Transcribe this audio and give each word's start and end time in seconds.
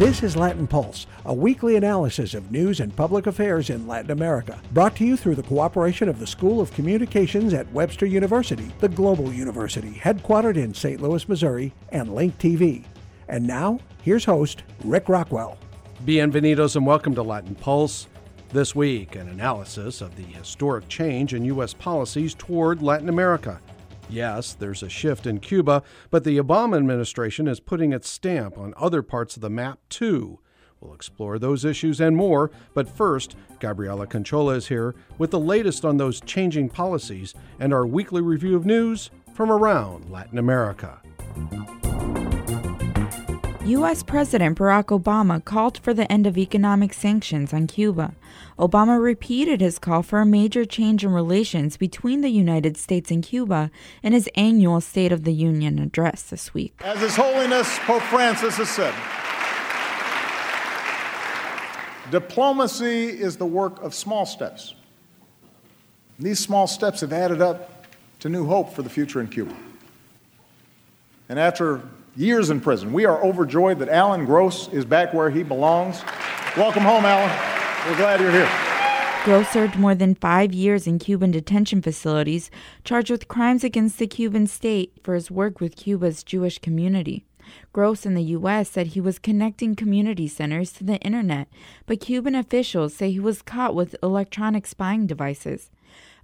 This 0.00 0.22
is 0.22 0.34
Latin 0.34 0.66
Pulse, 0.66 1.06
a 1.26 1.34
weekly 1.34 1.76
analysis 1.76 2.32
of 2.32 2.50
news 2.50 2.80
and 2.80 2.96
public 2.96 3.26
affairs 3.26 3.68
in 3.68 3.86
Latin 3.86 4.12
America, 4.12 4.58
brought 4.72 4.96
to 4.96 5.04
you 5.04 5.14
through 5.14 5.34
the 5.34 5.42
cooperation 5.42 6.08
of 6.08 6.18
the 6.18 6.26
School 6.26 6.62
of 6.62 6.72
Communications 6.72 7.52
at 7.52 7.70
Webster 7.74 8.06
University, 8.06 8.72
the 8.78 8.88
global 8.88 9.30
university 9.30 9.92
headquartered 9.92 10.56
in 10.56 10.72
St. 10.72 11.02
Louis, 11.02 11.28
Missouri, 11.28 11.74
and 11.90 12.14
Link 12.14 12.38
TV. 12.38 12.86
And 13.28 13.46
now, 13.46 13.78
here's 14.00 14.24
host 14.24 14.62
Rick 14.84 15.10
Rockwell. 15.10 15.58
Bienvenidos 16.06 16.76
and 16.76 16.86
welcome 16.86 17.14
to 17.14 17.22
Latin 17.22 17.54
Pulse. 17.54 18.06
This 18.54 18.74
week, 18.74 19.16
an 19.16 19.28
analysis 19.28 20.00
of 20.00 20.16
the 20.16 20.22
historic 20.22 20.88
change 20.88 21.34
in 21.34 21.44
U.S. 21.44 21.74
policies 21.74 22.32
toward 22.32 22.80
Latin 22.80 23.10
America. 23.10 23.60
Yes, 24.10 24.54
there's 24.54 24.82
a 24.82 24.88
shift 24.88 25.26
in 25.26 25.38
Cuba, 25.38 25.82
but 26.10 26.24
the 26.24 26.38
Obama 26.38 26.76
administration 26.76 27.46
is 27.46 27.60
putting 27.60 27.92
its 27.92 28.08
stamp 28.08 28.58
on 28.58 28.74
other 28.76 29.02
parts 29.02 29.36
of 29.36 29.42
the 29.42 29.50
map 29.50 29.78
too. 29.88 30.40
We'll 30.80 30.94
explore 30.94 31.38
those 31.38 31.64
issues 31.64 32.00
and 32.00 32.16
more, 32.16 32.50
but 32.74 32.88
first, 32.88 33.36
Gabriela 33.60 34.06
Canchola 34.06 34.56
is 34.56 34.68
here 34.68 34.94
with 35.18 35.30
the 35.30 35.38
latest 35.38 35.84
on 35.84 35.98
those 35.98 36.20
changing 36.22 36.70
policies 36.70 37.34
and 37.58 37.72
our 37.72 37.86
weekly 37.86 38.22
review 38.22 38.56
of 38.56 38.66
news 38.66 39.10
from 39.34 39.52
around 39.52 40.10
Latin 40.10 40.38
America. 40.38 41.00
U.S. 43.66 44.02
President 44.02 44.58
Barack 44.58 44.86
Obama 44.86 45.44
called 45.44 45.78
for 45.78 45.94
the 45.94 46.10
end 46.10 46.26
of 46.26 46.36
economic 46.36 46.92
sanctions 46.94 47.52
on 47.52 47.66
Cuba. 47.66 48.14
Obama 48.60 49.02
repeated 49.02 49.62
his 49.62 49.78
call 49.78 50.02
for 50.02 50.20
a 50.20 50.26
major 50.26 50.66
change 50.66 51.02
in 51.02 51.10
relations 51.10 51.78
between 51.78 52.20
the 52.20 52.28
United 52.28 52.76
States 52.76 53.10
and 53.10 53.22
Cuba 53.22 53.70
in 54.02 54.12
his 54.12 54.28
annual 54.34 54.82
State 54.82 55.12
of 55.12 55.24
the 55.24 55.32
Union 55.32 55.78
address 55.78 56.24
this 56.24 56.52
week. 56.52 56.78
As 56.84 57.00
His 57.00 57.16
Holiness 57.16 57.78
Pope 57.80 58.02
Francis 58.02 58.58
has 58.58 58.68
said, 58.68 58.94
diplomacy 62.10 63.08
is 63.08 63.38
the 63.38 63.46
work 63.46 63.82
of 63.82 63.94
small 63.94 64.26
steps. 64.26 64.74
These 66.18 66.38
small 66.38 66.66
steps 66.66 67.00
have 67.00 67.14
added 67.14 67.40
up 67.40 67.86
to 68.18 68.28
new 68.28 68.44
hope 68.44 68.74
for 68.74 68.82
the 68.82 68.90
future 68.90 69.22
in 69.22 69.28
Cuba. 69.28 69.56
And 71.30 71.38
after 71.38 71.80
years 72.16 72.50
in 72.50 72.60
prison. 72.60 72.92
We 72.92 73.06
are 73.06 73.22
overjoyed 73.22 73.78
that 73.78 73.88
Alan 73.88 74.26
Gross 74.26 74.68
is 74.68 74.84
back 74.84 75.14
where 75.14 75.30
he 75.30 75.44
belongs. 75.44 76.02
Welcome 76.56 76.82
home, 76.82 77.04
Alan. 77.04 77.59
We're 77.86 77.96
glad 77.96 78.20
you're 78.20 78.30
here. 78.30 78.50
Gross 79.24 79.48
served 79.48 79.78
more 79.78 79.94
than 79.94 80.14
five 80.14 80.52
years 80.52 80.86
in 80.86 80.98
Cuban 80.98 81.30
detention 81.30 81.80
facilities, 81.80 82.50
charged 82.84 83.10
with 83.10 83.26
crimes 83.26 83.64
against 83.64 83.98
the 83.98 84.06
Cuban 84.06 84.46
state 84.46 84.92
for 85.02 85.14
his 85.14 85.30
work 85.30 85.60
with 85.60 85.76
Cuba's 85.76 86.22
Jewish 86.22 86.58
community. 86.58 87.24
Gross 87.72 88.04
in 88.04 88.14
the 88.14 88.22
U.S. 88.22 88.68
said 88.68 88.88
he 88.88 89.00
was 89.00 89.18
connecting 89.18 89.74
community 89.74 90.28
centers 90.28 90.72
to 90.72 90.84
the 90.84 90.98
internet, 90.98 91.48
but 91.86 92.00
Cuban 92.00 92.34
officials 92.34 92.94
say 92.94 93.10
he 93.10 93.18
was 93.18 93.40
caught 93.40 93.74
with 93.74 93.96
electronic 94.02 94.66
spying 94.66 95.06
devices. 95.06 95.70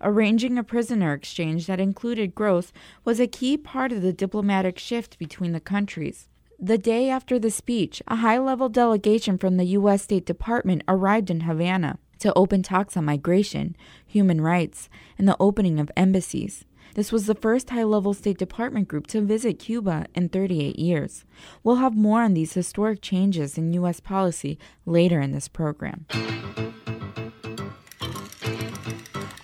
Arranging 0.03 0.59
a 0.59 0.63
prisoner 0.63 1.15
exchange 1.15 1.67
that 1.67 1.81
included 1.81 2.35
Gross 2.35 2.71
was 3.03 3.19
a 3.19 3.27
key 3.27 3.57
part 3.57 3.93
of 3.93 4.03
the 4.03 4.13
diplomatic 4.13 4.79
shift 4.79 5.19
between 5.19 5.53
the 5.53 5.61
countries. 5.61 6.29
The 6.59 6.79
day 6.79 7.11
after 7.11 7.39
the 7.39 7.51
speech, 7.51 8.03
a 8.09 8.17
high 8.17 8.39
level 8.39 8.71
delegation 8.71 9.37
from 9.37 9.59
the 9.59 9.67
U.S. 9.77 10.05
State 10.05 10.25
Department 10.25 10.83
arrived 10.89 11.29
in 11.29 11.41
Havana 11.41 11.99
to 12.21 12.33
open 12.33 12.63
talks 12.63 12.97
on 12.97 13.05
migration, 13.05 13.77
human 14.07 14.41
rights, 14.41 14.89
and 15.19 15.29
the 15.29 15.37
opening 15.39 15.79
of 15.79 15.91
embassies. 15.99 16.65
This 16.95 17.13
was 17.13 17.27
the 17.27 17.35
first 17.35 17.69
high 17.69 17.83
level 17.83 18.15
State 18.15 18.39
Department 18.39 18.89
group 18.89 19.07
to 19.09 19.21
visit 19.21 19.59
Cuba 19.59 20.07
in 20.15 20.31
38 20.31 20.79
years. 20.79 21.27
We'll 21.63 21.77
have 21.77 21.95
more 21.95 22.23
on 22.23 22.33
these 22.33 22.55
historic 22.55 23.03
changes 23.03 23.59
in 23.59 23.75
U.S. 23.75 24.01
policy 24.01 24.59
later 24.87 25.21
in 25.21 25.33
this 25.33 25.49
program. 25.49 26.07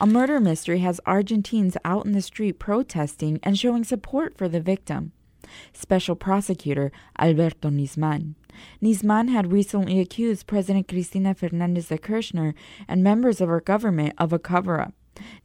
A 0.00 0.06
murder 0.06 0.40
mystery 0.40 0.78
has 0.78 0.98
Argentines 1.04 1.76
out 1.84 2.06
in 2.06 2.12
the 2.12 2.22
street 2.22 2.58
protesting 2.58 3.38
and 3.42 3.58
showing 3.58 3.84
support 3.84 4.38
for 4.38 4.48
the 4.48 4.60
victim. 4.60 5.12
Special 5.72 6.14
Prosecutor 6.14 6.92
Alberto 7.18 7.70
Nisman. 7.70 8.34
Nisman 8.82 9.30
had 9.30 9.52
recently 9.52 10.00
accused 10.00 10.46
President 10.46 10.88
Cristina 10.88 11.34
Fernandez 11.34 11.88
de 11.88 11.98
Kirchner 11.98 12.54
and 12.86 13.02
members 13.02 13.40
of 13.40 13.48
her 13.48 13.60
government 13.60 14.14
of 14.18 14.32
a 14.32 14.38
cover 14.38 14.80
up. 14.80 14.94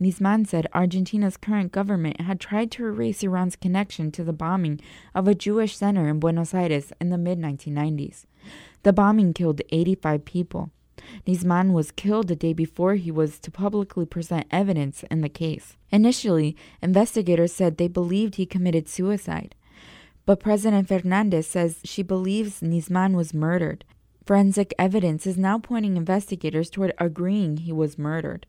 Nisman 0.01 0.47
said 0.47 0.67
Argentina's 0.73 1.37
current 1.37 1.71
government 1.71 2.21
had 2.21 2.39
tried 2.39 2.71
to 2.71 2.85
erase 2.85 3.23
Iran's 3.23 3.55
connection 3.55 4.11
to 4.11 4.23
the 4.23 4.33
bombing 4.33 4.79
of 5.13 5.27
a 5.27 5.35
Jewish 5.35 5.75
center 5.75 6.07
in 6.07 6.19
Buenos 6.19 6.53
Aires 6.53 6.93
in 7.01 7.09
the 7.09 7.17
mid 7.17 7.39
1990s. 7.39 8.25
The 8.83 8.93
bombing 8.93 9.33
killed 9.33 9.61
85 9.69 10.25
people. 10.25 10.71
Nisman 11.27 11.73
was 11.73 11.91
killed 11.91 12.27
the 12.27 12.35
day 12.35 12.53
before 12.53 12.95
he 12.95 13.11
was 13.11 13.39
to 13.39 13.51
publicly 13.51 14.05
present 14.05 14.47
evidence 14.51 15.03
in 15.11 15.21
the 15.21 15.29
case. 15.29 15.75
Initially, 15.91 16.55
investigators 16.81 17.53
said 17.53 17.77
they 17.77 17.87
believed 17.87 18.35
he 18.35 18.45
committed 18.45 18.87
suicide. 18.87 19.55
But 20.27 20.41
President 20.41 20.89
Fernandez 20.89 21.47
says 21.47 21.79
she 21.85 22.03
believes 22.03 22.59
Nisman 22.59 23.15
was 23.15 23.33
murdered. 23.33 23.85
Forensic 24.25 24.73
evidence 24.77 25.25
is 25.25 25.37
now 25.37 25.57
pointing 25.57 25.95
investigators 25.95 26.69
toward 26.69 26.91
agreeing 26.97 27.55
he 27.55 27.71
was 27.71 27.97
murdered. 27.97 28.45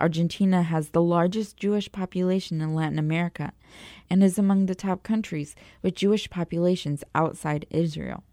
Argentina 0.00 0.64
has 0.64 0.88
the 0.88 1.00
largest 1.00 1.56
Jewish 1.56 1.92
population 1.92 2.60
in 2.60 2.74
Latin 2.74 2.98
America 2.98 3.52
and 4.10 4.24
is 4.24 4.36
among 4.36 4.66
the 4.66 4.74
top 4.74 5.04
countries 5.04 5.54
with 5.80 5.94
Jewish 5.94 6.28
populations 6.28 7.04
outside 7.14 7.66
Israel. 7.70 8.24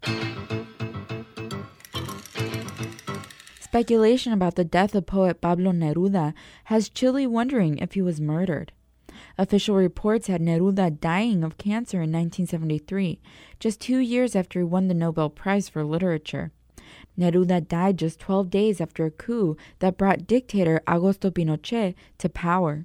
Speculation 3.60 4.32
about 4.32 4.56
the 4.56 4.64
death 4.64 4.96
of 4.96 5.06
poet 5.06 5.40
Pablo 5.40 5.70
Neruda 5.70 6.34
has 6.64 6.88
Chile 6.88 7.24
wondering 7.24 7.78
if 7.78 7.92
he 7.92 8.02
was 8.02 8.20
murdered. 8.20 8.72
Official 9.40 9.74
reports 9.74 10.26
had 10.26 10.42
Neruda 10.42 11.00
dying 11.00 11.42
of 11.42 11.56
cancer 11.56 12.02
in 12.02 12.12
1973, 12.12 13.22
just 13.58 13.80
two 13.80 13.96
years 13.96 14.36
after 14.36 14.58
he 14.58 14.64
won 14.64 14.88
the 14.88 14.92
Nobel 14.92 15.30
Prize 15.30 15.66
for 15.66 15.82
Literature. 15.82 16.52
Neruda 17.18 17.66
died 17.66 17.96
just 17.96 18.20
12 18.20 18.50
days 18.50 18.82
after 18.82 19.06
a 19.06 19.10
coup 19.10 19.56
that 19.78 19.96
brought 19.96 20.26
dictator 20.26 20.82
Augusto 20.86 21.30
Pinochet 21.30 21.94
to 22.18 22.28
power. 22.28 22.84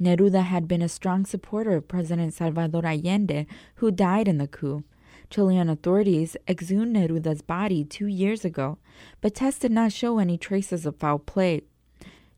Neruda 0.00 0.42
had 0.42 0.66
been 0.66 0.80
a 0.80 0.88
strong 0.88 1.26
supporter 1.26 1.72
of 1.76 1.86
President 1.86 2.32
Salvador 2.32 2.86
Allende, 2.86 3.46
who 3.74 3.90
died 3.90 4.26
in 4.26 4.38
the 4.38 4.48
coup. 4.48 4.84
Chilean 5.28 5.68
authorities 5.68 6.34
exhumed 6.48 6.96
Neruda's 6.96 7.42
body 7.42 7.84
two 7.84 8.06
years 8.06 8.42
ago, 8.42 8.78
but 9.20 9.34
tests 9.34 9.60
did 9.60 9.70
not 9.70 9.92
show 9.92 10.18
any 10.18 10.38
traces 10.38 10.86
of 10.86 10.96
foul 10.96 11.18
play. 11.18 11.60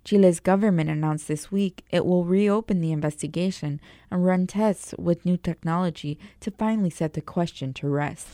Chile's 0.05 0.41
government 0.41 0.91
announced 0.91 1.29
this 1.29 1.53
week 1.53 1.85
it 1.91 2.05
will 2.05 2.25
reopen 2.25 2.81
the 2.81 2.93
investigation 2.93 3.81
and 4.11 4.25
run 4.25 4.47
tests 4.47 4.95
with 4.99 5.25
new 5.25 5.37
technology 5.37 6.19
to 6.41 6.51
finally 6.51 6.91
set 6.91 7.13
the 7.13 7.21
question 7.21 7.73
to 7.75 7.89
rest. 7.89 8.27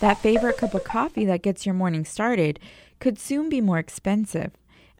That 0.00 0.18
favorite 0.18 0.58
cup 0.58 0.74
of 0.74 0.84
coffee 0.84 1.24
that 1.24 1.42
gets 1.42 1.64
your 1.64 1.74
morning 1.74 2.04
started 2.04 2.60
could 3.00 3.18
soon 3.18 3.48
be 3.48 3.62
more 3.62 3.78
expensive, 3.78 4.50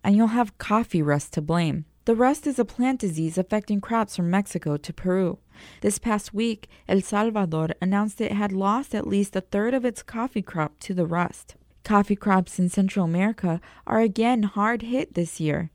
and 0.02 0.16
you'll 0.16 0.28
have 0.28 0.56
coffee 0.56 1.02
rust 1.02 1.34
to 1.34 1.42
blame. 1.42 1.84
The 2.06 2.14
rust 2.14 2.46
is 2.46 2.58
a 2.58 2.64
plant 2.64 3.00
disease 3.00 3.38
affecting 3.38 3.80
crops 3.80 4.16
from 4.16 4.30
Mexico 4.30 4.76
to 4.76 4.92
Peru. 4.92 5.38
This 5.80 5.98
past 5.98 6.34
week, 6.34 6.68
El 6.88 7.00
Salvador 7.00 7.68
announced 7.80 8.20
it 8.20 8.32
had 8.32 8.52
lost 8.52 8.94
at 8.94 9.06
least 9.06 9.36
a 9.36 9.40
third 9.40 9.74
of 9.74 9.84
its 9.84 10.02
coffee 10.02 10.42
crop 10.42 10.78
to 10.80 10.94
the 10.94 11.06
rust. 11.06 11.56
Coffee 11.84 12.16
crops 12.16 12.58
in 12.58 12.70
Central 12.70 13.04
America 13.04 13.60
are 13.86 14.00
again 14.00 14.44
hard 14.44 14.80
hit 14.80 15.14
this 15.14 15.38
year. 15.38 15.70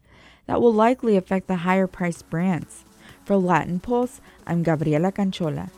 That 0.47 0.59
will 0.59 0.73
likely 0.73 1.15
affect 1.15 1.47
the 1.47 1.57
higher 1.57 1.85
priced 1.85 2.29
brands. 2.31 2.83
For 3.23 3.37
Latin 3.37 3.79
Pulse, 3.79 4.19
I'm 4.47 4.63
Gabriela 4.63 5.11
Canchola. 5.11 5.69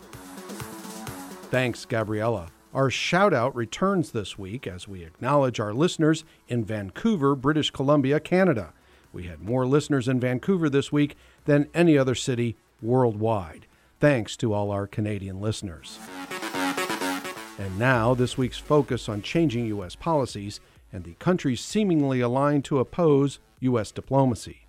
Thanks, 1.50 1.84
Gabriela. 1.84 2.48
Our 2.72 2.88
shout 2.88 3.34
out 3.34 3.54
returns 3.54 4.12
this 4.12 4.38
week 4.38 4.66
as 4.66 4.88
we 4.88 5.04
acknowledge 5.04 5.60
our 5.60 5.74
listeners 5.74 6.24
in 6.48 6.64
Vancouver, 6.64 7.34
British 7.34 7.70
Columbia, 7.70 8.18
Canada. 8.18 8.72
We 9.12 9.24
had 9.24 9.42
more 9.42 9.66
listeners 9.66 10.08
in 10.08 10.18
Vancouver 10.18 10.70
this 10.70 10.90
week 10.90 11.14
than 11.44 11.68
any 11.74 11.98
other 11.98 12.14
city 12.14 12.56
worldwide. 12.80 13.66
Thanks 14.00 14.38
to 14.38 14.54
all 14.54 14.70
our 14.70 14.86
Canadian 14.86 15.42
listeners. 15.42 15.98
And 17.62 17.78
now, 17.78 18.12
this 18.12 18.36
week's 18.36 18.58
focus 18.58 19.08
on 19.08 19.22
changing 19.22 19.66
U.S. 19.66 19.94
policies 19.94 20.58
and 20.92 21.04
the 21.04 21.14
countries 21.20 21.60
seemingly 21.60 22.20
aligned 22.20 22.64
to 22.64 22.80
oppose 22.80 23.38
U.S. 23.60 23.92
diplomacy. 23.92 24.66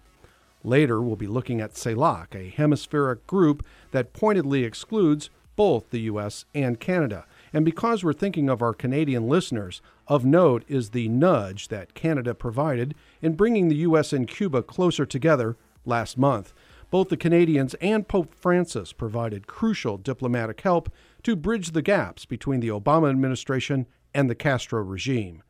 Later, 0.63 1.01
we'll 1.01 1.15
be 1.15 1.25
looking 1.25 1.59
at 1.59 1.73
CELAC, 1.73 2.35
a 2.35 2.51
hemispheric 2.51 3.25
group 3.25 3.65
that 3.89 4.13
pointedly 4.13 4.63
excludes 4.63 5.31
both 5.55 5.89
the 5.89 6.01
U.S. 6.01 6.45
and 6.53 6.79
Canada. 6.79 7.25
And 7.51 7.65
because 7.65 8.03
we're 8.03 8.13
thinking 8.13 8.47
of 8.47 8.61
our 8.61 8.75
Canadian 8.75 9.27
listeners, 9.27 9.81
of 10.07 10.23
note 10.23 10.63
is 10.67 10.91
the 10.91 11.07
nudge 11.07 11.69
that 11.69 11.95
Canada 11.95 12.35
provided 12.35 12.93
in 13.23 13.33
bringing 13.33 13.69
the 13.69 13.77
U.S. 13.77 14.13
and 14.13 14.27
Cuba 14.27 14.61
closer 14.61 15.07
together 15.07 15.57
last 15.83 16.15
month. 16.15 16.53
Both 16.91 17.09
the 17.09 17.17
Canadians 17.17 17.73
and 17.81 18.07
Pope 18.07 18.35
Francis 18.35 18.93
provided 18.93 19.47
crucial 19.47 19.97
diplomatic 19.97 20.61
help 20.61 20.91
to 21.23 21.35
bridge 21.35 21.71
the 21.71 21.81
gaps 21.81 22.25
between 22.25 22.59
the 22.59 22.67
Obama 22.67 23.09
administration 23.09 23.87
and 24.13 24.29
the 24.29 24.35
Castro 24.35 24.81
regime. 24.81 25.41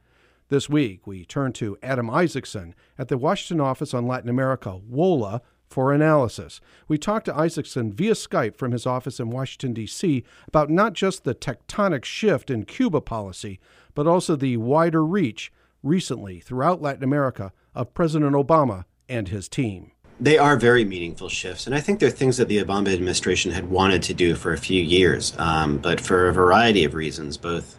This 0.50 0.70
week, 0.70 1.08
we 1.08 1.26
turn 1.26 1.54
to 1.54 1.78
Adam 1.82 2.08
Isacson 2.08 2.74
at 2.98 3.08
the 3.08 3.18
Washington 3.18 3.60
office 3.60 3.94
on 3.94 4.08
Latin 4.08 4.30
America, 4.30 4.80
WOLA, 4.88 5.42
for 5.68 5.92
analysis. 5.92 6.62
We 6.88 7.00
talked 7.00 7.26
to 7.26 7.34
Isacson 7.34 7.92
via 7.92 8.14
Skype 8.14 8.56
from 8.56 8.72
his 8.72 8.86
office 8.86 9.20
in 9.20 9.32
Washington, 9.32 9.74
D.C., 9.74 10.24
about 10.48 10.70
not 10.70 10.94
just 10.94 11.24
the 11.24 11.34
tectonic 11.34 12.06
shift 12.06 12.52
in 12.52 12.66
Cuba 12.66 13.02
policy, 13.02 13.60
but 13.96 14.06
also 14.06 14.36
the 14.36 14.58
wider 14.58 15.04
reach 15.04 15.52
recently 15.82 16.40
throughout 16.40 16.84
Latin 16.84 17.04
America 17.04 17.52
of 17.74 17.96
President 17.96 18.36
Obama 18.36 18.86
and 19.10 19.30
his 19.30 19.50
team. 19.50 19.93
They 20.24 20.38
are 20.38 20.56
very 20.56 20.86
meaningful 20.86 21.28
shifts, 21.28 21.68
and 21.68 21.76
I 21.76 21.82
think 21.82 22.00
they're 22.00 22.10
things 22.10 22.38
that 22.38 22.48
the 22.48 22.64
Obama 22.64 22.94
administration 22.94 23.52
had 23.52 23.70
wanted 23.70 24.04
to 24.04 24.14
do 24.14 24.36
for 24.36 24.54
a 24.54 24.58
few 24.58 24.82
years, 24.82 25.34
um, 25.38 25.80
but 25.80 26.00
for 26.00 26.30
a 26.30 26.34
variety 26.34 26.86
of 26.86 26.94
reasons, 26.94 27.36
both 27.36 27.78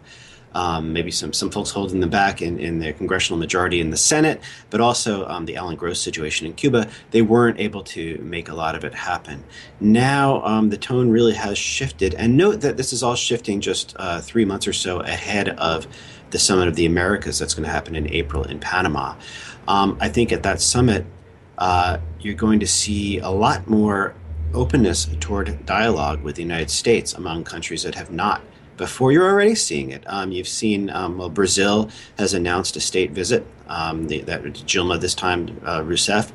um, 0.53 0.93
maybe 0.93 1.09
some, 1.09 1.33
some 1.33 1.49
folks 1.49 1.71
holding 1.71 2.01
them 2.01 2.11
back 2.11 2.43
in, 2.43 2.59
in 2.59 2.77
the 2.77 2.93
congressional 2.93 3.39
majority 3.39 3.81
in 3.81 3.89
the 3.89 3.97
Senate, 3.97 4.41
but 4.69 4.79
also 4.79 5.27
um, 5.27 5.47
the 5.47 5.55
Alan 5.55 5.75
Gross 5.75 5.99
situation 5.99 6.45
in 6.45 6.53
Cuba, 6.53 6.87
they 7.09 7.23
weren't 7.23 7.59
able 7.59 7.81
to 7.81 8.19
make 8.19 8.47
a 8.47 8.53
lot 8.53 8.75
of 8.75 8.83
it 8.83 8.93
happen. 8.93 9.43
Now 9.79 10.43
um, 10.43 10.69
the 10.69 10.77
tone 10.77 11.09
really 11.09 11.33
has 11.33 11.57
shifted, 11.57 12.13
and 12.13 12.37
note 12.37 12.61
that 12.61 12.77
this 12.77 12.93
is 12.93 13.01
all 13.01 13.15
shifting 13.15 13.59
just 13.59 13.95
uh, 13.97 14.21
three 14.21 14.45
months 14.45 14.67
or 14.67 14.73
so 14.73 14.99
ahead 14.99 15.49
of 15.49 15.87
the 16.29 16.37
Summit 16.37 16.67
of 16.67 16.75
the 16.75 16.85
Americas 16.85 17.39
that's 17.39 17.55
going 17.55 17.65
to 17.65 17.71
happen 17.71 17.95
in 17.95 18.07
April 18.13 18.43
in 18.43 18.59
Panama. 18.59 19.15
Um, 19.67 19.97
I 19.99 20.09
think 20.09 20.31
at 20.31 20.43
that 20.43 20.61
summit, 20.61 21.07
uh, 21.57 21.97
you're 22.19 22.35
going 22.35 22.59
to 22.59 22.67
see 22.67 23.19
a 23.19 23.29
lot 23.29 23.67
more 23.67 24.15
openness 24.53 25.09
toward 25.19 25.65
dialogue 25.65 26.21
with 26.23 26.35
the 26.35 26.41
United 26.41 26.69
States 26.69 27.13
among 27.13 27.43
countries 27.43 27.83
that 27.83 27.95
have 27.95 28.11
not 28.11 28.41
before 28.77 29.11
you're 29.11 29.29
already 29.29 29.55
seeing 29.55 29.91
it. 29.91 30.03
Um, 30.07 30.31
you've 30.31 30.47
seen, 30.47 30.89
um, 30.89 31.17
well, 31.17 31.29
Brazil 31.29 31.89
has 32.17 32.33
announced 32.33 32.75
a 32.75 32.79
state 32.79 33.11
visit. 33.11 33.45
Um, 33.67 34.09
the, 34.09 34.21
that 34.21 34.43
Dilma 34.43 34.99
this 34.99 35.15
time, 35.15 35.59
uh, 35.65 35.81
Rousseff. 35.81 36.31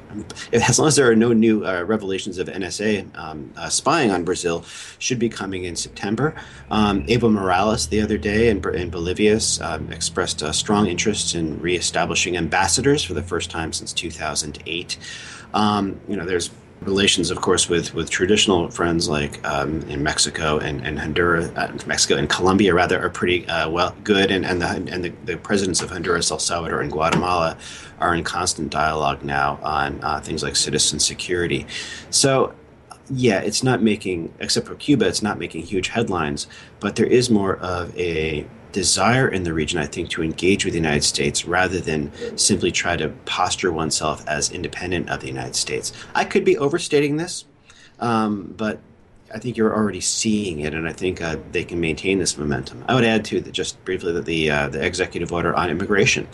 As 0.53 0.81
long 0.81 0.89
as 0.89 0.97
there 0.97 1.09
are 1.09 1.15
no 1.15 1.33
new 1.33 1.65
uh, 1.65 1.85
revelations 1.85 2.39
of 2.39 2.49
NSA 2.49 3.17
um, 3.17 3.53
uh, 3.57 3.69
spying 3.69 4.11
on 4.11 4.25
Brazil, 4.25 4.65
should 4.99 5.21
be 5.21 5.29
coming 5.29 5.63
in 5.63 5.77
September. 5.77 6.35
Um, 6.73 7.07
Evo 7.07 7.31
Morales 7.31 7.87
the 7.87 8.01
other 8.01 8.19
day 8.19 8.49
in, 8.49 8.69
in 8.75 8.91
Bolivia 8.91 9.39
um, 9.61 9.93
expressed 9.93 10.43
a 10.43 10.53
strong 10.53 10.89
interest 10.89 11.37
in 11.37 11.61
reestablishing 11.61 12.37
ambassadors 12.37 13.05
for 13.05 13.15
the 13.15 13.23
first 13.23 13.49
time 13.49 13.73
since 13.73 13.93
2008. 13.93 14.99
Um, 15.55 16.01
you 16.09 16.17
know, 16.17 16.25
there's 16.25 16.51
relations, 16.83 17.31
of 17.31 17.41
course, 17.41 17.69
with, 17.69 17.95
with 17.95 18.09
traditional 18.09 18.71
friends 18.71 19.09
like 19.09 19.47
um, 19.47 19.83
in 19.83 20.03
Mexico 20.03 20.59
and, 20.59 20.87
and 20.87 20.99
Honduras, 20.99 21.51
uh, 21.57 21.77
Mexico 21.87 22.17
and 22.17 22.29
Colombia, 22.29 22.73
rather, 22.73 23.01
are 23.05 23.11
pretty 23.11 23.47
uh, 23.49 23.69
well 23.69 23.95
good. 24.03 24.31
And, 24.31 24.47
and, 24.47 24.63
the, 24.63 24.69
and 24.69 25.05
the, 25.05 25.13
the 25.25 25.37
presidents 25.37 25.83
of 25.83 25.91
Honduras, 25.91 26.31
El 26.31 26.39
Salvador, 26.39 26.81
and 26.81 26.91
Guatemala 26.91 27.59
are 27.99 28.15
in 28.15 28.25
constant 28.25 28.71
dialogue 28.71 29.23
now 29.23 29.59
on 29.63 30.03
uh, 30.03 30.21
things 30.21 30.43
like 30.43 30.57
citizen 30.57 30.99
security. 30.99 31.67
So, 32.11 32.55
yeah, 33.11 33.41
it's 33.41 33.63
not 33.63 33.83
making, 33.83 34.33
except 34.39 34.67
for 34.67 34.75
Cuba, 34.77 35.07
it's 35.07 35.23
not 35.23 35.39
making 35.39 35.65
huge 35.65 35.89
headlines, 35.89 36.47
but 36.79 36.97
there 36.97 37.07
is 37.07 37.29
more 37.29 37.57
of 37.57 37.97
a 37.99 38.47
desire 38.73 39.29
in 39.29 39.45
the 39.45 39.53
region, 39.53 39.79
I 39.79 39.87
think, 39.87 40.11
to 40.11 40.23
engage 40.23 40.65
with 40.65 40.75
the 40.75 40.79
United 40.79 41.05
States 41.05 41.45
rather 41.45 41.81
than 41.81 42.13
simply 42.37 42.71
try 42.71 42.97
to 42.97 43.09
posture 43.25 43.73
oneself 43.73 44.27
as 44.27 44.51
independent 44.51 45.11
of 45.11 45.21
the 45.21 45.27
United 45.27 45.57
States. 45.57 45.93
I 46.15 46.25
could 46.25 46.45
be 46.45 46.57
overstating 46.59 47.17
this, 47.17 47.45
um, 47.99 48.55
but 48.57 48.81
I 49.33 49.39
think 49.39 49.57
you're 49.57 49.75
already 49.75 50.01
seeing 50.01 50.61
it, 50.61 50.75
and 50.75 50.89
I 50.89 50.93
think 50.93 51.21
uh, 51.21 51.37
they 51.53 51.65
can 51.65 51.81
maintain 51.81 52.19
this 52.19 52.37
momentum. 52.37 52.85
I 52.89 52.95
would 52.95 53.05
add 53.05 53.25
to 53.27 53.41
that 53.41 53.53
just 53.53 53.83
briefly 53.85 54.13
that 54.13 54.25
the 54.25 54.51
uh, 54.51 54.69
the 54.69 54.85
executive 54.85 55.33
order 55.33 55.55
on 55.55 55.71
immigration 55.71 56.27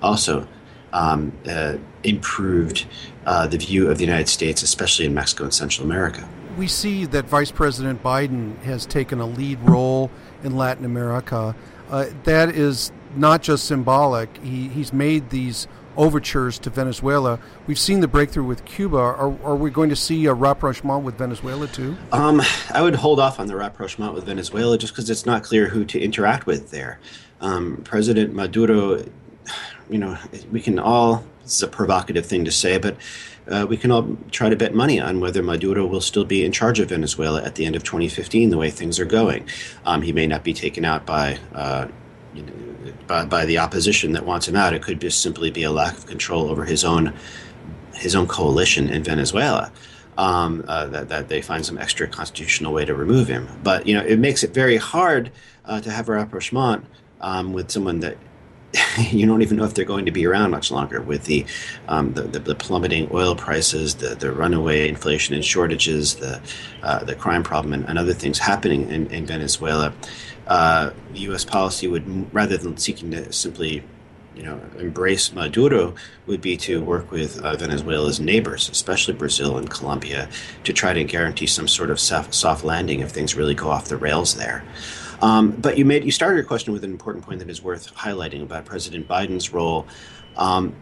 also 0.00 0.46
um, 0.92 1.32
uh, 1.48 1.76
improved 2.04 2.86
uh, 3.26 3.46
the 3.46 3.58
view 3.58 3.90
of 3.90 3.98
the 3.98 4.04
United 4.04 4.28
States, 4.28 4.62
especially 4.62 5.04
in 5.04 5.14
Mexico 5.14 5.44
and 5.44 5.54
Central 5.54 5.84
America. 5.84 6.26
We 6.56 6.68
see 6.68 7.04
that 7.06 7.24
Vice 7.24 7.50
President 7.50 8.00
Biden 8.02 8.56
has 8.62 8.86
taken 8.86 9.18
a 9.18 9.26
lead 9.26 9.58
role 9.62 10.10
in 10.44 10.56
Latin 10.56 10.84
America 10.84 11.56
uh, 11.90 12.06
that 12.24 12.50
is 12.50 12.92
not 13.16 13.42
just 13.42 13.66
symbolic. 13.66 14.36
He, 14.42 14.68
he's 14.68 14.92
made 14.92 15.30
these 15.30 15.68
overtures 15.96 16.58
to 16.60 16.70
Venezuela. 16.70 17.38
We've 17.66 17.78
seen 17.78 18.00
the 18.00 18.08
breakthrough 18.08 18.44
with 18.44 18.64
Cuba. 18.64 18.96
Are, 18.96 19.36
are 19.44 19.56
we 19.56 19.70
going 19.70 19.90
to 19.90 19.96
see 19.96 20.26
a 20.26 20.34
rapprochement 20.34 21.04
with 21.04 21.16
Venezuela 21.16 21.68
too? 21.68 21.96
Um, 22.12 22.42
I 22.70 22.82
would 22.82 22.96
hold 22.96 23.20
off 23.20 23.38
on 23.38 23.46
the 23.46 23.56
rapprochement 23.56 24.14
with 24.14 24.24
Venezuela 24.24 24.76
just 24.76 24.92
because 24.92 25.08
it's 25.08 25.26
not 25.26 25.42
clear 25.42 25.68
who 25.68 25.84
to 25.86 26.00
interact 26.00 26.46
with 26.46 26.70
there. 26.70 26.98
Um, 27.40 27.82
President 27.84 28.34
Maduro, 28.34 29.04
you 29.90 29.98
know, 29.98 30.16
we 30.50 30.60
can 30.60 30.78
all, 30.78 31.24
it's 31.42 31.62
a 31.62 31.68
provocative 31.68 32.26
thing 32.26 32.44
to 32.44 32.50
say, 32.52 32.78
but 32.78 32.96
uh, 33.48 33.66
we 33.68 33.76
can 33.76 33.90
all 33.90 34.16
try 34.30 34.48
to 34.48 34.56
bet 34.56 34.74
money 34.74 34.98
on 34.98 35.20
whether 35.20 35.42
Maduro 35.42 35.86
will 35.86 36.00
still 36.00 36.24
be 36.24 36.44
in 36.44 36.52
charge 36.52 36.80
of 36.80 36.88
Venezuela 36.88 37.42
at 37.42 37.56
the 37.56 37.66
end 37.66 37.76
of 37.76 37.84
2015, 37.84 38.50
the 38.50 38.56
way 38.56 38.70
things 38.70 38.98
are 38.98 39.04
going. 39.04 39.46
Um, 39.84 40.02
he 40.02 40.12
may 40.12 40.26
not 40.26 40.44
be 40.44 40.54
taken 40.54 40.84
out 40.84 41.04
by, 41.04 41.38
uh, 41.52 41.88
you 42.32 42.42
know, 42.42 42.52
by, 43.06 43.26
by 43.26 43.44
the 43.44 43.58
opposition 43.58 44.12
that 44.12 44.24
wants 44.24 44.48
him 44.48 44.56
out. 44.56 44.72
It 44.72 44.82
could 44.82 45.00
just 45.00 45.22
simply 45.22 45.50
be 45.50 45.62
a 45.62 45.70
lack 45.70 45.96
of 45.96 46.06
control 46.06 46.50
over 46.50 46.64
his 46.64 46.84
own 46.84 47.14
his 47.94 48.16
own 48.16 48.26
coalition 48.26 48.88
in 48.88 49.04
Venezuela. 49.04 49.70
Um, 50.16 50.64
uh, 50.68 50.86
that, 50.86 51.08
that 51.08 51.28
they 51.28 51.42
find 51.42 51.66
some 51.66 51.76
extra 51.76 52.06
constitutional 52.06 52.72
way 52.72 52.84
to 52.84 52.94
remove 52.94 53.26
him. 53.26 53.48
But 53.64 53.84
you 53.84 53.94
know, 53.94 54.04
it 54.04 54.20
makes 54.20 54.44
it 54.44 54.54
very 54.54 54.76
hard 54.76 55.32
uh, 55.64 55.80
to 55.80 55.90
have 55.90 56.08
a 56.08 56.12
rapprochement 56.12 56.84
um, 57.20 57.52
with 57.52 57.72
someone 57.72 57.98
that 58.00 58.16
you 59.10 59.26
don't 59.26 59.42
even 59.42 59.56
know 59.56 59.64
if 59.64 59.74
they're 59.74 59.84
going 59.84 60.06
to 60.06 60.10
be 60.10 60.26
around 60.26 60.50
much 60.50 60.70
longer 60.70 61.00
with 61.00 61.24
the 61.24 61.44
um, 61.88 62.12
the, 62.14 62.22
the, 62.22 62.38
the, 62.38 62.54
plummeting 62.54 63.08
oil 63.12 63.36
prices, 63.36 63.96
the, 63.96 64.14
the 64.14 64.32
runaway 64.32 64.88
inflation 64.88 65.34
and 65.34 65.44
shortages, 65.44 66.16
the 66.16 66.40
uh, 66.82 67.04
the 67.04 67.14
crime 67.14 67.42
problem, 67.42 67.72
and, 67.72 67.88
and, 67.88 67.98
other 67.98 68.14
things 68.14 68.38
happening 68.38 68.88
in, 68.90 69.06
in 69.08 69.26
Venezuela. 69.26 69.92
Uh, 70.46 70.90
U.S. 71.14 71.44
policy 71.44 71.86
would, 71.86 72.34
rather 72.34 72.56
than 72.58 72.76
seeking 72.76 73.10
to 73.12 73.32
simply 73.32 73.82
you 74.34 74.42
know, 74.42 74.60
embrace 74.78 75.32
Maduro 75.32 75.94
would 76.26 76.40
be 76.40 76.56
to 76.56 76.82
work 76.82 77.10
with 77.10 77.40
uh, 77.40 77.56
Venezuela's 77.56 78.20
neighbors, 78.20 78.68
especially 78.68 79.14
Brazil 79.14 79.56
and 79.58 79.70
Colombia, 79.70 80.28
to 80.64 80.72
try 80.72 80.92
to 80.92 81.04
guarantee 81.04 81.46
some 81.46 81.68
sort 81.68 81.90
of 81.90 82.00
soft, 82.00 82.34
soft 82.34 82.64
landing 82.64 83.00
if 83.00 83.10
things 83.10 83.36
really 83.36 83.54
go 83.54 83.70
off 83.70 83.86
the 83.86 83.96
rails 83.96 84.34
there. 84.34 84.64
Um, 85.24 85.52
but 85.52 85.78
you 85.78 85.86
made 85.86 86.04
you 86.04 86.10
started 86.10 86.36
your 86.36 86.44
question 86.44 86.74
with 86.74 86.84
an 86.84 86.90
important 86.90 87.24
point 87.24 87.38
that 87.38 87.48
is 87.48 87.62
worth 87.62 87.94
highlighting 87.94 88.42
about 88.42 88.66
President 88.66 89.08
Biden's 89.08 89.54
role. 89.54 89.86
Um, 90.36 90.76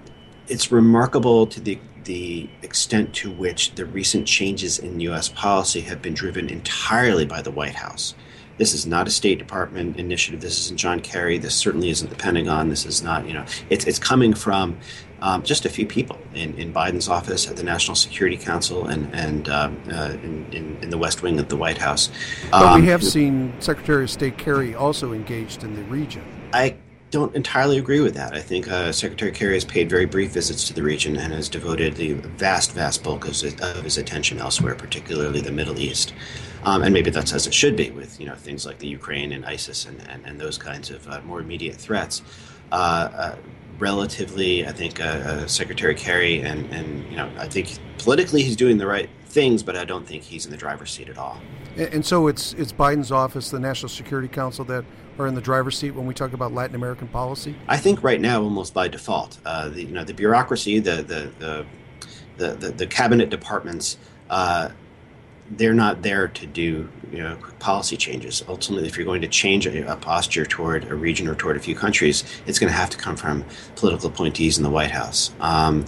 it's 0.48 0.72
remarkable 0.72 1.46
to 1.46 1.60
the 1.60 1.78
the 2.02 2.50
extent 2.62 3.14
to 3.14 3.30
which 3.30 3.76
the 3.76 3.86
recent 3.86 4.26
changes 4.26 4.80
in 4.80 4.98
U.S. 4.98 5.28
policy 5.28 5.80
have 5.82 6.02
been 6.02 6.14
driven 6.14 6.48
entirely 6.48 7.24
by 7.24 7.40
the 7.40 7.52
White 7.52 7.76
House. 7.76 8.16
This 8.58 8.74
is 8.74 8.84
not 8.84 9.06
a 9.06 9.10
State 9.12 9.38
Department 9.38 9.96
initiative. 9.96 10.40
This 10.40 10.58
isn't 10.64 10.76
John 10.76 10.98
Kerry. 10.98 11.38
This 11.38 11.54
certainly 11.54 11.90
isn't 11.90 12.10
the 12.10 12.16
Pentagon. 12.16 12.68
This 12.68 12.84
is 12.84 13.00
not, 13.00 13.28
you 13.28 13.34
know, 13.34 13.44
it's, 13.70 13.86
it's 13.86 14.00
coming 14.00 14.34
from 14.34 14.76
um, 15.22 15.44
just 15.44 15.64
a 15.64 15.68
few 15.68 15.86
people 15.86 16.18
in, 16.34 16.58
in 16.58 16.74
Biden's 16.74 17.08
office 17.08 17.48
at 17.48 17.56
the 17.56 17.62
National 17.62 17.94
Security 17.94 18.36
Council 18.36 18.86
and, 18.86 19.14
and 19.14 19.48
um, 19.48 19.80
uh, 19.90 20.16
in, 20.22 20.46
in, 20.52 20.78
in, 20.82 20.90
the 20.90 20.98
West 20.98 21.22
Wing 21.22 21.38
of 21.38 21.48
the 21.48 21.56
White 21.56 21.78
House. 21.78 22.10
But 22.50 22.62
um, 22.62 22.80
we 22.80 22.88
have 22.88 23.04
seen 23.04 23.54
Secretary 23.60 24.02
of 24.02 24.10
State 24.10 24.36
Kerry 24.36 24.74
also 24.74 25.12
engaged 25.12 25.62
in 25.62 25.76
the 25.76 25.82
region. 25.84 26.24
I 26.52 26.76
don't 27.12 27.34
entirely 27.36 27.78
agree 27.78 28.00
with 28.00 28.14
that. 28.14 28.34
I 28.34 28.40
think 28.40 28.68
uh, 28.68 28.90
Secretary 28.90 29.30
Kerry 29.30 29.54
has 29.54 29.64
paid 29.64 29.88
very 29.88 30.06
brief 30.06 30.32
visits 30.32 30.66
to 30.66 30.74
the 30.74 30.82
region 30.82 31.16
and 31.16 31.32
has 31.32 31.48
devoted 31.48 31.94
the 31.94 32.14
vast, 32.14 32.72
vast 32.72 33.04
bulk 33.04 33.24
of 33.24 33.30
his, 33.30 33.60
of 33.60 33.84
his 33.84 33.98
attention 33.98 34.38
elsewhere, 34.38 34.74
particularly 34.74 35.40
the 35.40 35.52
Middle 35.52 35.78
East. 35.78 36.14
Um, 36.64 36.82
and 36.82 36.92
maybe 36.92 37.10
that's 37.10 37.32
as 37.32 37.46
it 37.46 37.54
should 37.54 37.76
be 37.76 37.90
with 37.90 38.18
you 38.20 38.26
know 38.26 38.34
things 38.34 38.66
like 38.66 38.78
the 38.78 38.86
Ukraine 38.88 39.32
and 39.32 39.44
ISIS 39.44 39.86
and, 39.86 40.00
and, 40.08 40.24
and 40.24 40.40
those 40.40 40.58
kinds 40.58 40.90
of 40.90 41.06
uh, 41.08 41.20
more 41.22 41.40
immediate 41.40 41.76
threats. 41.76 42.22
Uh, 42.72 42.74
uh 42.74 43.36
relatively, 43.82 44.66
I 44.66 44.72
think 44.72 45.00
uh, 45.00 45.04
uh, 45.04 45.46
Secretary 45.46 45.94
Kerry 45.94 46.40
and, 46.40 46.72
and 46.72 47.04
you 47.10 47.16
know 47.16 47.28
I 47.36 47.48
think 47.48 47.78
politically 47.98 48.42
he's 48.42 48.56
doing 48.56 48.78
the 48.78 48.86
right 48.86 49.10
things, 49.26 49.62
but 49.62 49.76
I 49.76 49.84
don't 49.84 50.06
think 50.06 50.22
he's 50.22 50.46
in 50.46 50.52
the 50.52 50.56
driver's 50.56 50.92
seat 50.92 51.08
at 51.08 51.18
all. 51.18 51.40
And, 51.76 51.94
and 51.94 52.06
so 52.06 52.28
it's 52.28 52.54
it's 52.54 52.72
Biden's 52.72 53.12
office, 53.12 53.50
the 53.50 53.58
National 53.58 53.88
Security 53.88 54.28
Council, 54.28 54.64
that 54.66 54.84
are 55.18 55.26
in 55.26 55.34
the 55.34 55.40
driver's 55.40 55.76
seat 55.76 55.90
when 55.90 56.06
we 56.06 56.14
talk 56.14 56.32
about 56.32 56.54
Latin 56.54 56.76
American 56.76 57.08
policy. 57.08 57.54
I 57.68 57.76
think 57.76 58.02
right 58.02 58.20
now, 58.20 58.40
almost 58.42 58.72
by 58.72 58.88
default, 58.88 59.38
uh, 59.44 59.68
the 59.68 59.82
you 59.82 59.92
know 59.92 60.04
the 60.04 60.14
bureaucracy, 60.14 60.78
the 60.78 61.02
the 61.02 61.32
the 61.38 61.66
the, 62.38 62.54
the, 62.54 62.68
the 62.70 62.86
cabinet 62.86 63.28
departments. 63.28 63.98
Uh, 64.30 64.70
they're 65.56 65.74
not 65.74 66.02
there 66.02 66.28
to 66.28 66.46
do 66.46 66.88
you 67.10 67.18
know 67.18 67.36
policy 67.58 67.96
changes. 67.96 68.42
Ultimately, 68.48 68.88
if 68.88 68.96
you're 68.96 69.06
going 69.06 69.20
to 69.22 69.28
change 69.28 69.66
a, 69.66 69.92
a, 69.92 69.96
posture 69.96 70.46
toward 70.46 70.84
a 70.84 70.94
region 70.94 71.28
or 71.28 71.34
toward 71.34 71.56
a 71.56 71.60
few 71.60 71.74
countries, 71.74 72.24
it's 72.46 72.58
going 72.58 72.70
to 72.70 72.76
have 72.76 72.90
to 72.90 72.96
come 72.96 73.16
from 73.16 73.44
political 73.76 74.08
appointees 74.08 74.56
in 74.56 74.64
the 74.64 74.70
White 74.70 74.90
House. 74.90 75.30
Um, 75.40 75.84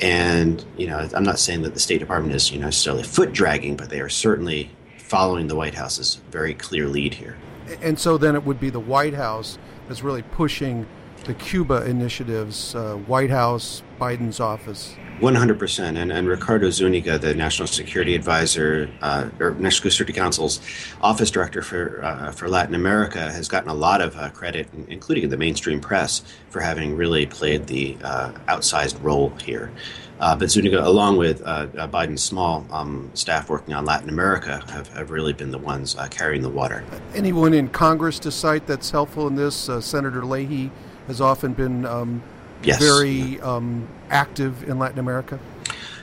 and 0.00 0.64
you 0.76 0.86
know, 0.86 1.08
I'm 1.14 1.24
not 1.24 1.38
saying 1.38 1.62
that 1.62 1.74
the 1.74 1.80
State 1.80 1.98
Department 1.98 2.34
is 2.34 2.50
you 2.50 2.58
know 2.58 2.66
necessarily 2.66 3.02
foot 3.02 3.32
dragging, 3.32 3.76
but 3.76 3.90
they 3.90 4.00
are 4.00 4.08
certainly 4.08 4.70
following 4.98 5.46
the 5.46 5.56
White 5.56 5.74
House's 5.74 6.20
very 6.30 6.54
clear 6.54 6.86
lead 6.86 7.14
here. 7.14 7.36
And 7.82 7.98
so 7.98 8.18
then 8.18 8.34
it 8.34 8.44
would 8.44 8.60
be 8.60 8.70
the 8.70 8.80
White 8.80 9.14
House 9.14 9.58
that's 9.86 10.02
really 10.02 10.22
pushing 10.22 10.86
the 11.24 11.34
Cuba 11.34 11.84
initiatives, 11.84 12.74
uh, 12.74 12.94
White 12.94 13.30
House, 13.30 13.82
Biden's 13.98 14.40
office. 14.40 14.94
100%. 15.20 15.96
And, 15.96 16.12
and 16.12 16.28
Ricardo 16.28 16.70
Zuniga, 16.70 17.18
the 17.18 17.34
National 17.34 17.66
Security 17.66 18.14
Advisor, 18.14 18.88
uh, 19.02 19.28
or 19.40 19.50
National 19.54 19.90
Security 19.90 20.12
Council's 20.12 20.60
office 21.00 21.30
director 21.30 21.60
for, 21.60 22.04
uh, 22.04 22.30
for 22.30 22.48
Latin 22.48 22.74
America, 22.74 23.18
has 23.18 23.48
gotten 23.48 23.68
a 23.68 23.74
lot 23.74 24.00
of 24.00 24.16
uh, 24.16 24.30
credit, 24.30 24.68
including 24.88 25.24
in 25.24 25.30
the 25.30 25.36
mainstream 25.36 25.80
press, 25.80 26.22
for 26.50 26.60
having 26.60 26.96
really 26.96 27.26
played 27.26 27.66
the 27.66 27.96
uh, 28.04 28.30
outsized 28.46 29.02
role 29.02 29.30
here. 29.42 29.72
Uh, 30.20 30.34
but 30.34 30.50
Zuniga, 30.50 30.84
along 30.86 31.16
with 31.16 31.42
uh, 31.44 31.66
Biden's 31.88 32.22
small 32.22 32.66
um, 32.70 33.08
staff 33.14 33.48
working 33.48 33.74
on 33.74 33.84
Latin 33.84 34.08
America, 34.08 34.64
have, 34.68 34.88
have 34.88 35.10
really 35.10 35.32
been 35.32 35.52
the 35.52 35.58
ones 35.58 35.96
carrying 36.10 36.42
the 36.42 36.48
water. 36.48 36.84
Anyone 37.14 37.54
in 37.54 37.68
Congress 37.68 38.18
to 38.20 38.32
cite 38.32 38.66
that's 38.66 38.90
helpful 38.90 39.28
in 39.28 39.36
this? 39.36 39.70
Senator 39.80 40.24
Leahy 40.24 40.72
has 41.06 41.20
often 41.20 41.52
been 41.52 41.86
um, 41.86 42.20
yes. 42.62 42.78
very 42.78 43.40
um, 43.40 43.86
active 44.10 44.68
in 44.68 44.78
Latin 44.78 44.98
America? 44.98 45.38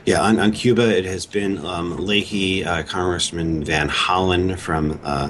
Yeah, 0.06 0.22
on, 0.22 0.40
on 0.40 0.52
Cuba, 0.52 0.96
it 0.96 1.06
has 1.06 1.26
been 1.26 1.66
um, 1.66 1.98
Leahy, 1.98 2.64
uh, 2.64 2.84
Congressman 2.84 3.64
Van 3.64 3.90
Hollen 3.90 4.58
from, 4.58 5.00
uh, 5.04 5.30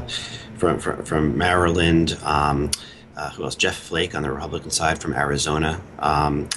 from, 0.57 0.79
from, 0.79 1.03
from, 1.05 1.37
Maryland, 1.37 2.17
um, 2.23 2.71
uh, 3.15 3.29
who 3.31 3.45
else? 3.45 3.55
Jeff 3.55 3.77
Flake 3.77 4.13
on 4.13 4.23
the 4.23 4.31
Republican 4.31 4.71
side 4.71 4.99
from 4.99 5.13
Arizona. 5.13 5.79
Um, 5.99 6.49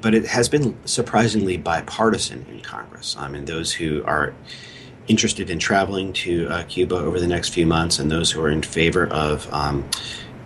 but 0.00 0.14
it 0.14 0.26
has 0.26 0.48
been 0.48 0.76
surprisingly 0.84 1.56
bipartisan 1.56 2.44
in 2.50 2.60
Congress. 2.60 3.14
I 3.16 3.28
mean, 3.28 3.44
those 3.44 3.72
who 3.72 4.02
are 4.04 4.34
interested 5.06 5.48
in 5.48 5.58
traveling 5.58 6.12
to 6.12 6.48
uh, 6.48 6.64
Cuba 6.64 6.96
over 6.96 7.20
the 7.20 7.26
next 7.26 7.50
few 7.50 7.66
months 7.66 7.98
and 7.98 8.10
those 8.10 8.30
who 8.30 8.40
are 8.42 8.50
in 8.50 8.62
favor 8.62 9.06
of 9.08 9.52
um, 9.52 9.88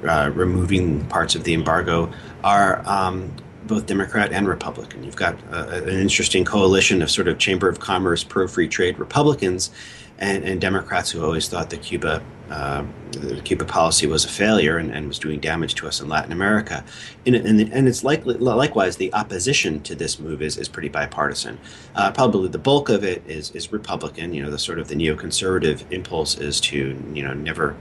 uh, 0.06 0.30
removing 0.34 1.06
parts 1.06 1.34
of 1.34 1.44
the 1.44 1.54
embargo 1.54 2.12
are 2.42 2.86
um, 2.86 3.34
both 3.66 3.86
Democrat 3.86 4.32
and 4.32 4.46
Republican. 4.48 5.04
You've 5.04 5.16
got 5.16 5.36
uh, 5.52 5.66
an 5.70 5.88
interesting 5.88 6.44
coalition 6.44 7.02
of 7.02 7.10
sort 7.10 7.28
of 7.28 7.38
Chamber 7.38 7.68
of 7.68 7.80
Commerce, 7.80 8.24
pro 8.24 8.46
free 8.46 8.68
trade 8.68 8.98
Republicans, 8.98 9.70
and, 10.18 10.44
and, 10.44 10.60
Democrats 10.60 11.10
who 11.10 11.24
always 11.24 11.48
thought 11.48 11.70
that 11.70 11.82
Cuba, 11.82 12.22
uh, 12.48 12.84
the 13.10 13.40
Cuba 13.42 13.64
policy 13.64 14.06
was 14.06 14.24
a 14.24 14.28
failure 14.28 14.78
and, 14.78 14.92
and, 14.92 15.08
was 15.08 15.18
doing 15.18 15.40
damage 15.40 15.74
to 15.74 15.88
us 15.88 16.00
in 16.00 16.08
Latin 16.08 16.30
America. 16.30 16.84
And, 17.26 17.34
and, 17.34 17.60
and 17.60 17.88
it's 17.88 18.04
likely, 18.04 18.34
likewise, 18.34 18.96
the 18.96 19.12
opposition 19.12 19.80
to 19.80 19.96
this 19.96 20.20
move 20.20 20.40
is, 20.40 20.56
is 20.56 20.68
pretty 20.68 20.88
bipartisan. 20.88 21.58
Uh, 21.96 22.12
probably 22.12 22.48
the 22.48 22.58
bulk 22.58 22.90
of 22.90 23.02
it 23.02 23.24
is, 23.26 23.50
is 23.52 23.72
Republican. 23.72 24.32
You 24.32 24.44
know, 24.44 24.50
the 24.50 24.58
sort 24.58 24.78
of 24.78 24.86
the 24.86 24.94
neoconservative 24.94 25.90
impulse 25.90 26.38
is 26.38 26.60
to, 26.62 26.96
you 27.12 27.22
know, 27.22 27.34
never 27.34 27.76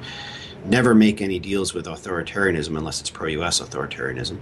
never 0.65 0.95
make 0.95 1.21
any 1.21 1.39
deals 1.39 1.73
with 1.73 1.85
authoritarianism 1.85 2.77
unless 2.77 3.01
it's 3.01 3.09
pro-U.S. 3.09 3.59
authoritarianism. 3.59 4.39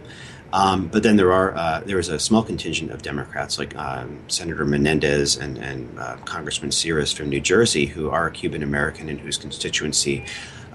Um, 0.54 0.88
but 0.88 1.04
then 1.04 1.16
there 1.16 1.32
are 1.32 1.56
uh, 1.56 1.82
there 1.86 2.00
is 2.00 2.10
a 2.10 2.20
small 2.20 2.44
contingent 2.44 2.92
of 2.92 3.02
Democrats 3.02 3.58
like 3.58 3.76
um, 3.76 4.20
Senator 4.28 4.66
Menendez 4.66 5.38
and, 5.38 5.58
and 5.58 5.98
uh, 5.98 6.18
Congressman 6.26 6.72
Sires 6.72 7.12
from 7.12 7.30
New 7.30 7.40
Jersey 7.40 7.86
who 7.86 8.10
are 8.10 8.30
Cuban 8.30 8.64
American 8.64 9.08
and 9.10 9.20
whose 9.20 9.38
constituency 9.38 10.26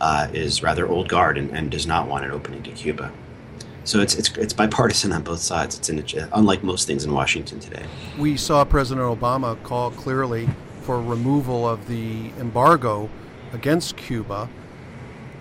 uh, 0.00 0.28
is 0.32 0.62
rather 0.62 0.88
old 0.88 1.08
guard 1.08 1.38
and, 1.38 1.50
and, 1.50 1.70
does 1.70 1.86
not 1.86 2.06
want 2.06 2.24
an 2.24 2.30
opening 2.30 2.62
to 2.62 2.70
Cuba. 2.72 3.10
So 3.84 4.00
it's, 4.00 4.14
it's, 4.14 4.36
it's 4.36 4.52
bipartisan 4.52 5.12
on 5.12 5.22
both 5.22 5.38
sides. 5.38 5.78
It's 5.78 5.88
in 5.88 6.04
unlike 6.34 6.62
most 6.62 6.86
things 6.86 7.04
in 7.04 7.12
Washington 7.12 7.60
today. 7.60 7.86
We 8.18 8.36
saw 8.36 8.64
President 8.64 9.06
Obama 9.06 9.62
call 9.62 9.92
clearly 9.92 10.48
for 10.82 11.00
removal 11.00 11.66
of 11.66 11.88
the 11.88 12.30
embargo 12.38 13.08
against 13.52 13.96
Cuba 13.96 14.48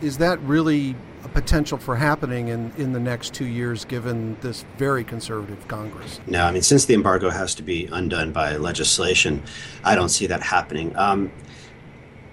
is 0.02 0.18
that 0.20 0.40
really 0.42 0.96
potential 1.30 1.78
for 1.78 1.96
happening 1.96 2.50
in, 2.50 2.72
in 2.78 2.94
the 2.94 3.00
next 3.00 3.34
two 3.34 3.46
years 3.46 3.86
given 3.86 4.38
this 4.42 4.66
very 4.78 5.04
conservative 5.04 5.68
Congress? 5.68 6.20
No, 6.28 6.44
I 6.44 6.52
mean, 6.52 6.62
since 6.62 6.86
the 6.86 6.94
embargo 6.94 7.30
has 7.30 7.56
to 7.56 7.64
be 7.64 7.88
undone 7.92 8.32
by 8.32 8.58
legislation, 8.58 9.44
I 9.84 9.96
don't 9.96 10.10
see 10.10 10.28
that 10.28 10.42
happening. 10.42 10.96
Um, 10.96 11.32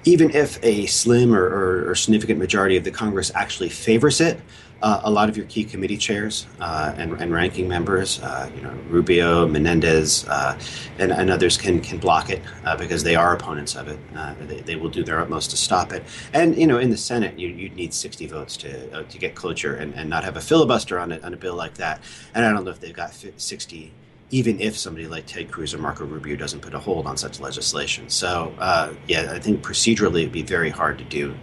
even 0.04 0.30
if 0.30 0.62
a 0.62 0.87
slim 0.87 1.35
or, 1.35 1.44
or, 1.44 1.90
or 1.90 1.94
significant 1.94 2.38
majority 2.38 2.76
of 2.76 2.85
the 2.85 2.90
Congress 2.90 3.30
actually 3.35 3.68
favors 3.68 4.21
it, 4.21 4.40
uh, 4.82 5.00
a 5.04 5.11
lot 5.11 5.28
of 5.28 5.37
your 5.37 5.47
key 5.47 5.64
committee 5.64 5.97
chairs 5.97 6.47
uh, 6.61 6.92
and, 6.97 7.12
and, 7.21 7.32
ranking 7.32 7.68
members, 7.68 8.21
uh, 8.21 8.50
you 8.54 8.62
know, 8.62 8.73
Rubio, 8.88 9.47
Menendez, 9.47 10.26
uh, 10.28 10.59
and, 10.99 11.12
and, 11.12 11.30
others 11.30 11.56
can 11.56 11.80
can 11.80 11.99
block 11.99 12.30
it 12.30 12.42
uh, 12.64 12.76
because 12.76 13.04
they 13.04 13.14
are 13.14 13.35
opponents 13.35 13.76
of 13.76 13.87
it. 13.87 13.99
Uh, 14.16 14.35
they, 14.40 14.61
they, 14.61 14.76
will 14.76 14.88
do 14.88 15.04
their 15.04 15.21
utmost 15.21 15.50
to 15.50 15.56
stop 15.56 15.92
it. 15.92 16.02
And 16.32 16.56
you 16.59 16.66
know, 16.66 16.78
in 16.78 16.90
the 16.90 16.97
Senate, 16.97 17.38
you 17.38 17.49
you 17.49 17.68
need 17.71 17.94
60 17.94 18.26
votes 18.26 18.56
to 18.59 19.04
to 19.04 19.18
get 19.18 19.37
cloture 19.37 19.76
and, 19.76 19.94
and 19.94 20.11
not 20.11 20.25
have 20.25 20.37
a 20.37 20.40
filibuster 20.40 20.99
on 20.99 21.12
it 21.12 21.23
on 21.23 21.32
a 21.32 21.37
bill 21.37 21.54
like 21.54 21.75
that. 21.75 22.02
And 22.35 22.44
I 22.44 22.50
don't 22.50 22.64
know 22.64 22.73
if 22.73 22.80
they've 22.80 22.92
got 22.92 23.14
60 23.14 23.92
even 24.33 24.59
if 24.61 24.77
somebody 24.77 25.07
like 25.07 25.27
Ted 25.27 25.51
Cruz 25.51 25.75
or 25.75 25.79
Marco 25.79 26.07
Rubio 26.07 26.37
doesn't 26.37 26.61
put 26.61 26.73
a 26.73 26.79
hold 26.79 27.07
on 27.07 27.19
such 27.19 27.39
legislation. 27.39 28.09
So, 28.09 28.53
uh, 28.59 28.95
yeah, 29.07 29.31
I 29.31 29.39
think 29.39 29.62
procedurally 29.62 30.23
it'd 30.23 30.33
be 30.33 30.43
very 30.43 30.71
hard 30.71 30.97
to 30.99 31.05
do, 31.05 31.37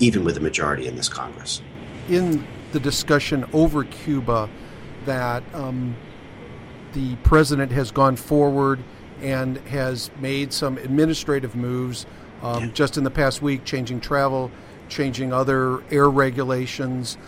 even 0.00 0.24
with 0.24 0.38
a 0.38 0.40
majority 0.40 0.88
in 0.88 0.96
this 0.96 1.08
Congress. 1.08 1.60
In 2.08 2.44
the 2.72 2.80
discussion 2.80 3.44
over 3.52 3.84
Cuba 3.84 4.48
that 5.04 5.42
um, 5.54 5.94
the 6.94 7.14
president 7.16 7.70
has 7.72 7.90
gone 7.90 8.16
forward 8.16 8.82
and 9.20 9.58
has 9.58 10.10
made 10.18 10.50
some 10.50 10.78
administrative 10.78 11.54
moves 11.54 12.06
um, 12.42 12.64
yeah. 12.64 12.70
just 12.72 12.96
in 12.96 13.04
the 13.04 13.10
past 13.10 13.42
week, 13.42 13.64
changing 13.66 14.00
travel, 14.00 14.50
changing 14.88 15.30
other 15.30 15.82
air 15.90 16.08
regulations. 16.08 17.18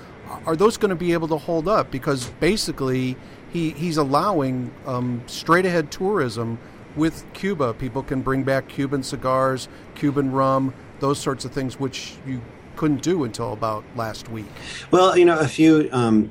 Are 0.46 0.56
those 0.56 0.78
going 0.78 0.88
to 0.88 0.96
be 0.96 1.12
able 1.12 1.28
to 1.28 1.36
hold 1.36 1.68
up? 1.68 1.90
Because 1.90 2.30
basically, 2.40 3.18
he, 3.52 3.70
he's 3.70 3.96
allowing 3.96 4.72
um, 4.86 5.22
straight 5.26 5.66
ahead 5.66 5.90
tourism 5.90 6.58
with 6.96 7.24
Cuba. 7.34 7.74
People 7.74 8.02
can 8.02 8.22
bring 8.22 8.42
back 8.42 8.68
Cuban 8.68 9.02
cigars, 9.02 9.68
Cuban 9.94 10.32
rum, 10.32 10.74
those 11.00 11.18
sorts 11.18 11.44
of 11.44 11.52
things, 11.52 11.78
which 11.78 12.14
you 12.26 12.40
couldn't 12.76 13.02
do 13.02 13.24
until 13.24 13.52
about 13.52 13.84
last 13.96 14.28
week. 14.30 14.46
Well, 14.90 15.16
you 15.16 15.24
know, 15.24 15.38
a 15.38 15.48
few. 15.48 15.88
Um, 15.92 16.30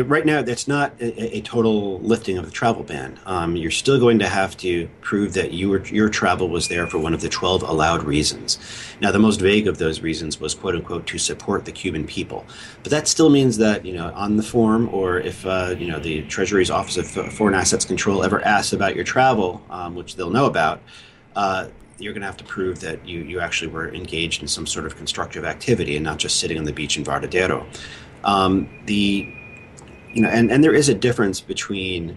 right 0.00 0.24
now, 0.24 0.42
that's 0.42 0.66
not 0.66 0.94
a, 1.00 1.36
a, 1.36 1.40
total 1.42 2.00
lifting 2.00 2.38
of 2.38 2.44
the 2.44 2.50
travel 2.50 2.82
ban. 2.82 3.18
Um, 3.26 3.56
you're 3.56 3.70
still 3.70 3.98
going 3.98 4.18
to 4.20 4.28
have 4.28 4.56
to 4.58 4.88
prove 5.00 5.34
that 5.34 5.52
you 5.52 5.68
were, 5.68 5.84
your 5.86 6.08
travel 6.08 6.48
was 6.48 6.68
there 6.68 6.86
for 6.86 6.98
one 6.98 7.12
of 7.14 7.20
the 7.20 7.28
12 7.28 7.62
allowed 7.62 8.02
reasons. 8.02 8.58
Now, 9.00 9.12
the 9.12 9.18
most 9.18 9.40
vague 9.40 9.68
of 9.68 9.78
those 9.78 10.00
reasons 10.00 10.40
was 10.40 10.54
"quote 10.54 10.74
unquote" 10.74 11.06
to 11.08 11.18
support 11.18 11.64
the 11.64 11.72
Cuban 11.72 12.06
people, 12.06 12.46
but 12.82 12.90
that 12.90 13.06
still 13.08 13.30
means 13.30 13.58
that 13.58 13.84
you 13.84 13.92
know 13.92 14.12
on 14.14 14.36
the 14.36 14.42
form, 14.42 14.88
or 14.92 15.18
if 15.18 15.44
uh, 15.44 15.74
you 15.78 15.86
know 15.86 15.98
the 15.98 16.22
Treasury's 16.22 16.70
Office 16.70 16.96
of 16.96 17.32
Foreign 17.32 17.54
Assets 17.54 17.84
Control 17.84 18.22
ever 18.22 18.40
asks 18.42 18.72
about 18.72 18.94
your 18.94 19.04
travel, 19.04 19.62
um, 19.70 19.94
which 19.94 20.16
they'll 20.16 20.30
know 20.30 20.46
about. 20.46 20.80
Uh, 21.36 21.68
you're 21.98 22.12
going 22.12 22.22
to 22.22 22.26
have 22.26 22.36
to 22.36 22.44
prove 22.44 22.80
that 22.80 23.06
you, 23.06 23.20
you 23.20 23.38
actually 23.38 23.70
were 23.70 23.94
engaged 23.94 24.42
in 24.42 24.48
some 24.48 24.66
sort 24.66 24.86
of 24.86 24.96
constructive 24.96 25.44
activity 25.44 25.94
and 25.96 26.04
not 26.04 26.18
just 26.18 26.40
sitting 26.40 26.58
on 26.58 26.64
the 26.64 26.72
beach 26.72 26.96
in 26.96 27.04
Varadero. 27.04 27.64
Um, 28.24 28.68
the, 28.86 29.32
you 30.12 30.22
know, 30.22 30.28
and, 30.28 30.50
and 30.50 30.62
there 30.62 30.74
is 30.74 30.88
a 30.88 30.94
difference 30.94 31.40
between 31.40 32.16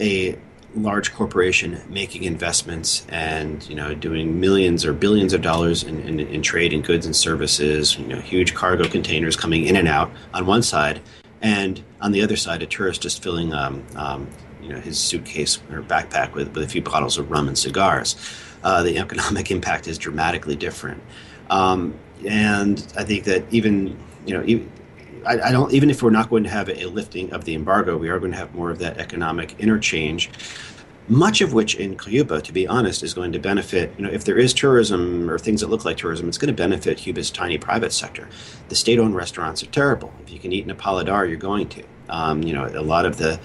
a 0.00 0.38
large 0.74 1.12
corporation 1.12 1.80
making 1.88 2.22
investments 2.22 3.04
and 3.08 3.68
you 3.68 3.74
know 3.74 3.92
doing 3.92 4.38
millions 4.38 4.84
or 4.84 4.92
billions 4.92 5.32
of 5.32 5.42
dollars 5.42 5.82
in, 5.82 5.98
in, 6.00 6.20
in 6.20 6.42
trade 6.42 6.72
and 6.72 6.84
goods 6.84 7.06
and 7.06 7.16
services, 7.16 7.98
you 7.98 8.06
know, 8.06 8.20
huge 8.20 8.54
cargo 8.54 8.88
containers 8.88 9.36
coming 9.36 9.66
in 9.66 9.76
and 9.76 9.88
out 9.88 10.10
on 10.32 10.46
one 10.46 10.62
side, 10.62 11.00
and 11.42 11.82
on 12.00 12.12
the 12.12 12.22
other 12.22 12.36
side, 12.36 12.62
a 12.62 12.66
tourist 12.66 13.02
just 13.02 13.22
filling 13.22 13.52
um, 13.52 13.84
um, 13.96 14.28
you 14.62 14.68
know 14.68 14.78
his 14.78 14.98
suitcase 14.98 15.58
or 15.70 15.82
backpack 15.82 16.34
with, 16.34 16.54
with 16.54 16.64
a 16.64 16.68
few 16.68 16.82
bottles 16.82 17.18
of 17.18 17.30
rum 17.30 17.48
and 17.48 17.58
cigars 17.58 18.16
uh, 18.62 18.82
the 18.82 18.98
economic 19.04 19.50
impact 19.50 19.86
is 19.88 19.98
dramatically 19.98 20.56
different. 20.56 21.02
Um, 21.48 21.94
and 22.26 22.78
I 22.96 23.04
think 23.04 23.24
that 23.24 23.44
even 23.50 23.98
you 24.26 24.34
know 24.34 24.44
even, 24.46 24.70
I, 25.26 25.48
I, 25.48 25.52
don't 25.52 25.72
even 25.72 25.90
if 25.90 26.02
we're 26.02 26.10
not 26.10 26.30
going 26.30 26.44
to 26.44 26.50
have 26.50 26.68
a 26.68 26.86
lifting 26.86 27.32
of 27.32 27.44
the 27.44 27.54
embargo, 27.54 27.96
we 27.96 28.08
are 28.08 28.18
going 28.18 28.32
to 28.32 28.38
have 28.38 28.54
more 28.54 28.70
of 28.70 28.78
that 28.78 28.98
economic 28.98 29.58
interchange. 29.58 30.30
Much 31.08 31.40
of 31.40 31.52
which 31.52 31.74
in 31.74 31.98
Cuba, 31.98 32.40
to 32.40 32.52
be 32.52 32.68
honest, 32.68 33.02
is 33.02 33.14
going 33.14 33.32
to 33.32 33.38
benefit. 33.40 33.92
You 33.98 34.04
know, 34.04 34.10
if 34.12 34.24
there 34.24 34.38
is 34.38 34.54
tourism 34.54 35.28
or 35.28 35.38
things 35.38 35.60
that 35.60 35.68
look 35.68 35.84
like 35.84 35.96
tourism, 35.96 36.28
it's 36.28 36.38
going 36.38 36.54
to 36.54 36.62
benefit 36.62 36.98
Cuba's 36.98 37.32
tiny 37.32 37.58
private 37.58 37.92
sector. 37.92 38.28
The 38.68 38.76
state-owned 38.76 39.16
restaurants 39.16 39.60
are 39.64 39.66
terrible. 39.66 40.12
If 40.22 40.30
you 40.30 40.38
can 40.38 40.52
eat 40.52 40.62
in 40.62 40.70
a 40.70 40.74
paladar, 40.74 41.28
you're 41.28 41.36
going 41.36 41.68
to. 41.70 41.82
Um, 42.08 42.42
you 42.42 42.52
know, 42.52 42.66
a 42.66 42.82
lot 42.82 43.06
of 43.06 43.18
the 43.18 43.40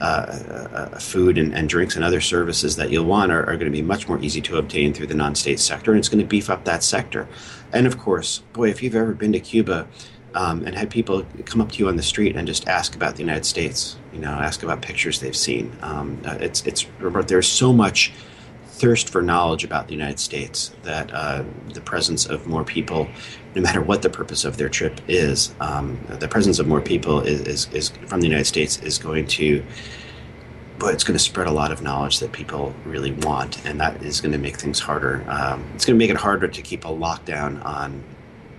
uh, 0.00 0.04
uh, 0.04 0.98
food 0.98 1.38
and, 1.38 1.52
and, 1.54 1.68
drinks 1.68 1.96
and 1.96 2.04
other 2.04 2.20
services 2.20 2.76
that 2.76 2.90
you'll 2.90 3.04
want 3.04 3.32
are, 3.32 3.40
are 3.42 3.56
going 3.56 3.64
to 3.64 3.70
be 3.70 3.82
much 3.82 4.08
more 4.08 4.20
easy 4.20 4.40
to 4.42 4.56
obtain 4.56 4.94
through 4.94 5.08
the 5.08 5.14
non-state 5.14 5.58
sector, 5.58 5.90
and 5.90 5.98
it's 5.98 6.08
going 6.08 6.20
to 6.20 6.26
beef 6.26 6.48
up 6.48 6.64
that 6.64 6.84
sector. 6.84 7.28
And 7.72 7.84
of 7.86 7.98
course, 7.98 8.40
boy, 8.52 8.70
if 8.70 8.80
you've 8.80 8.94
ever 8.94 9.12
been 9.12 9.32
to 9.32 9.40
Cuba 9.40 9.88
um, 10.34 10.64
and 10.66 10.74
had 10.74 10.90
people 10.90 11.24
come 11.46 11.60
up 11.60 11.72
to 11.72 11.78
you 11.78 11.88
on 11.88 11.96
the 11.96 12.02
street 12.02 12.36
and 12.36 12.46
just 12.46 12.68
ask 12.68 12.94
about 12.94 13.14
the 13.14 13.20
United 13.20 13.44
States, 13.44 13.96
you 14.12 14.18
know, 14.18 14.30
ask 14.30 14.62
about 14.62 14.82
pictures 14.82 15.20
they've 15.20 15.36
seen, 15.36 15.76
um, 15.82 16.20
uh, 16.24 16.36
it's 16.40 16.64
it's 16.66 16.86
there's 17.26 17.48
so 17.48 17.72
much 17.72 18.12
thirst 18.78 19.08
for 19.10 19.20
knowledge 19.20 19.64
about 19.64 19.88
the 19.88 19.92
United 19.92 20.20
States, 20.20 20.70
that 20.84 21.12
uh, 21.12 21.42
the 21.74 21.80
presence 21.80 22.26
of 22.26 22.46
more 22.46 22.62
people, 22.62 23.08
no 23.56 23.62
matter 23.62 23.82
what 23.82 24.02
the 24.02 24.10
purpose 24.10 24.44
of 24.44 24.56
their 24.56 24.68
trip 24.68 25.00
is, 25.08 25.52
um, 25.60 25.98
the 26.20 26.28
presence 26.28 26.60
of 26.60 26.68
more 26.68 26.80
people 26.80 27.20
is, 27.20 27.40
is, 27.40 27.68
is, 27.72 27.88
from 28.06 28.20
the 28.20 28.28
United 28.28 28.44
States 28.44 28.80
is 28.82 28.96
going 28.96 29.26
to, 29.26 29.64
but 30.78 30.94
it's 30.94 31.02
going 31.02 31.16
to 31.16 31.22
spread 31.22 31.48
a 31.48 31.50
lot 31.50 31.72
of 31.72 31.82
knowledge 31.82 32.20
that 32.20 32.30
people 32.30 32.72
really 32.84 33.10
want, 33.12 33.64
and 33.66 33.80
that 33.80 34.00
is 34.00 34.20
going 34.20 34.32
to 34.32 34.38
make 34.38 34.56
things 34.56 34.78
harder. 34.78 35.24
Um, 35.28 35.68
it's 35.74 35.84
going 35.84 35.98
to 35.98 36.04
make 36.04 36.10
it 36.10 36.16
harder 36.16 36.46
to 36.46 36.62
keep 36.62 36.84
a 36.84 36.88
lockdown 36.88 37.64
on 37.64 38.04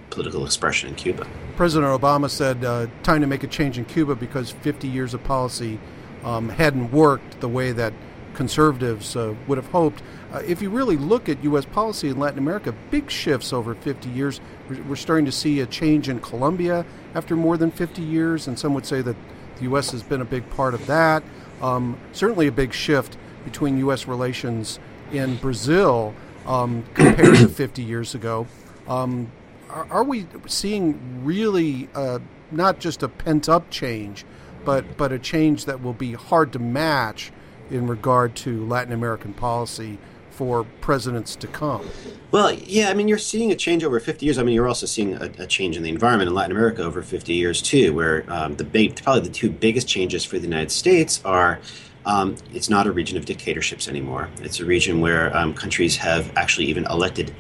political 0.10 0.46
expression 0.46 0.90
in 0.90 0.96
Cuba. 0.96 1.28
President 1.56 2.00
Obama 2.00 2.30
said, 2.30 2.64
uh, 2.64 2.88
time 3.04 3.22
to 3.22 3.28
make 3.28 3.44
a 3.44 3.48
change 3.48 3.78
in 3.78 3.86
Cuba 3.86 4.16
because 4.16 4.52
50 4.52 4.88
years 4.88 5.14
of 5.14 5.24
policy 5.24 5.80
um, 6.24 6.50
hadn't 6.50 6.92
worked 6.92 7.40
the 7.42 7.48
way 7.48 7.72
that 7.72 7.94
conservatives 8.34 9.16
uh, 9.16 9.36
would 9.48 9.58
have 9.58 9.68
hoped. 9.68 10.02
Uh, 10.32 10.42
if 10.46 10.62
you 10.62 10.70
really 10.70 10.96
look 10.96 11.28
at 11.28 11.44
U.S. 11.44 11.66
policy 11.66 12.10
in 12.10 12.20
Latin 12.20 12.40
America, 12.40 12.74
big 12.92 13.10
shifts 13.10 13.52
over 13.52 13.76
50 13.76 14.10
years. 14.10 14.40
We're, 14.70 14.82
we're, 14.84 14.96
starting 14.96 15.26
to 15.26 15.32
see 15.32 15.60
a 15.60 15.66
change 15.66 16.08
in 16.08 16.20
Colombia 16.20 16.86
after 17.16 17.36
more 17.36 17.58
than 17.58 17.72
50 17.72 18.02
years, 18.02 18.48
and 18.48 18.58
some 18.58 18.74
would 18.74 18.86
say 18.86 19.02
that 19.02 19.16
the 19.58 19.64
U.S. 19.64 19.92
has 19.92 20.04
been 20.04 20.22
a 20.22 20.26
big 20.26 20.50
part 20.52 20.74
of 20.74 20.86
that. 20.88 21.24
Um, 21.62 21.98
certainly, 22.14 22.48
a 22.48 22.52
big 22.52 22.74
shift 22.74 23.18
between 23.44 23.78
U.S. 23.80 24.08
relations 24.08 24.80
in 25.12 25.36
Brazil 25.38 26.14
um, 26.46 26.84
compared 26.94 27.36
to 27.38 27.50
50 27.50 27.82
years 27.82 28.16
ago. 28.16 28.48
Um, 28.88 29.32
are, 29.70 29.88
are, 29.90 30.04
we 30.04 30.28
seeing 30.48 31.24
really 31.24 31.90
uh, 31.94 32.20
not 32.52 32.80
just 32.80 33.04
a 33.04 33.08
pent 33.08 33.48
up 33.50 33.70
change, 33.70 34.26
but 34.66 34.98
but 34.98 35.12
a 35.12 35.20
change 35.20 35.66
that 35.66 35.82
will 35.82 35.94
be 35.94 36.14
hard 36.14 36.54
to 36.54 36.60
match 36.60 37.32
in 37.70 37.88
regard 37.88 38.36
to 38.36 38.66
Latin 38.66 38.94
American 38.94 39.34
policy 39.34 39.98
for 40.32 40.64
presidents 40.80 41.36
to 41.36 41.48
come. 41.48 41.86
Well, 42.32 42.54
yeah, 42.54 42.90
I 42.90 42.94
mean, 42.94 43.10
you're 43.10 43.18
seeing 43.18 43.52
a 43.52 43.56
change 43.56 43.84
over 43.84 44.00
50 44.00 44.26
years. 44.26 44.38
I 44.38 44.44
mean, 44.44 44.56
you're 44.56 44.70
also 44.70 44.86
seeing 44.86 45.16
a, 45.16 45.30
a 45.40 45.46
change 45.46 45.76
in 45.76 45.84
the 45.84 45.90
environment 45.90 46.30
in 46.30 46.34
Latin 46.34 46.56
America 46.56 46.82
over 46.82 47.02
50 47.02 47.34
years 47.34 47.62
too, 47.62 47.94
where 47.94 48.24
um, 48.32 48.56
the 48.56 48.64
big, 48.64 49.04
probably 49.04 49.24
the 49.24 49.34
two 49.34 49.50
biggest 49.50 49.88
changes 49.88 50.24
for 50.24 50.38
the 50.38 50.46
United 50.46 50.72
States 50.72 51.22
are. 51.26 51.60
Um, 52.06 52.38
it's 52.54 52.70
not 52.70 52.88
a 52.88 52.92
region 52.94 53.18
of 53.18 53.26
dictatorships 53.26 53.90
anymore. 53.90 54.30
It's 54.42 54.62
a 54.62 54.66
region 54.66 55.02
where 55.02 55.36
um, 55.36 55.54
countries 55.54 55.98
have 55.98 56.32
actually 56.38 56.68
even 56.68 56.86
elected 56.86 57.36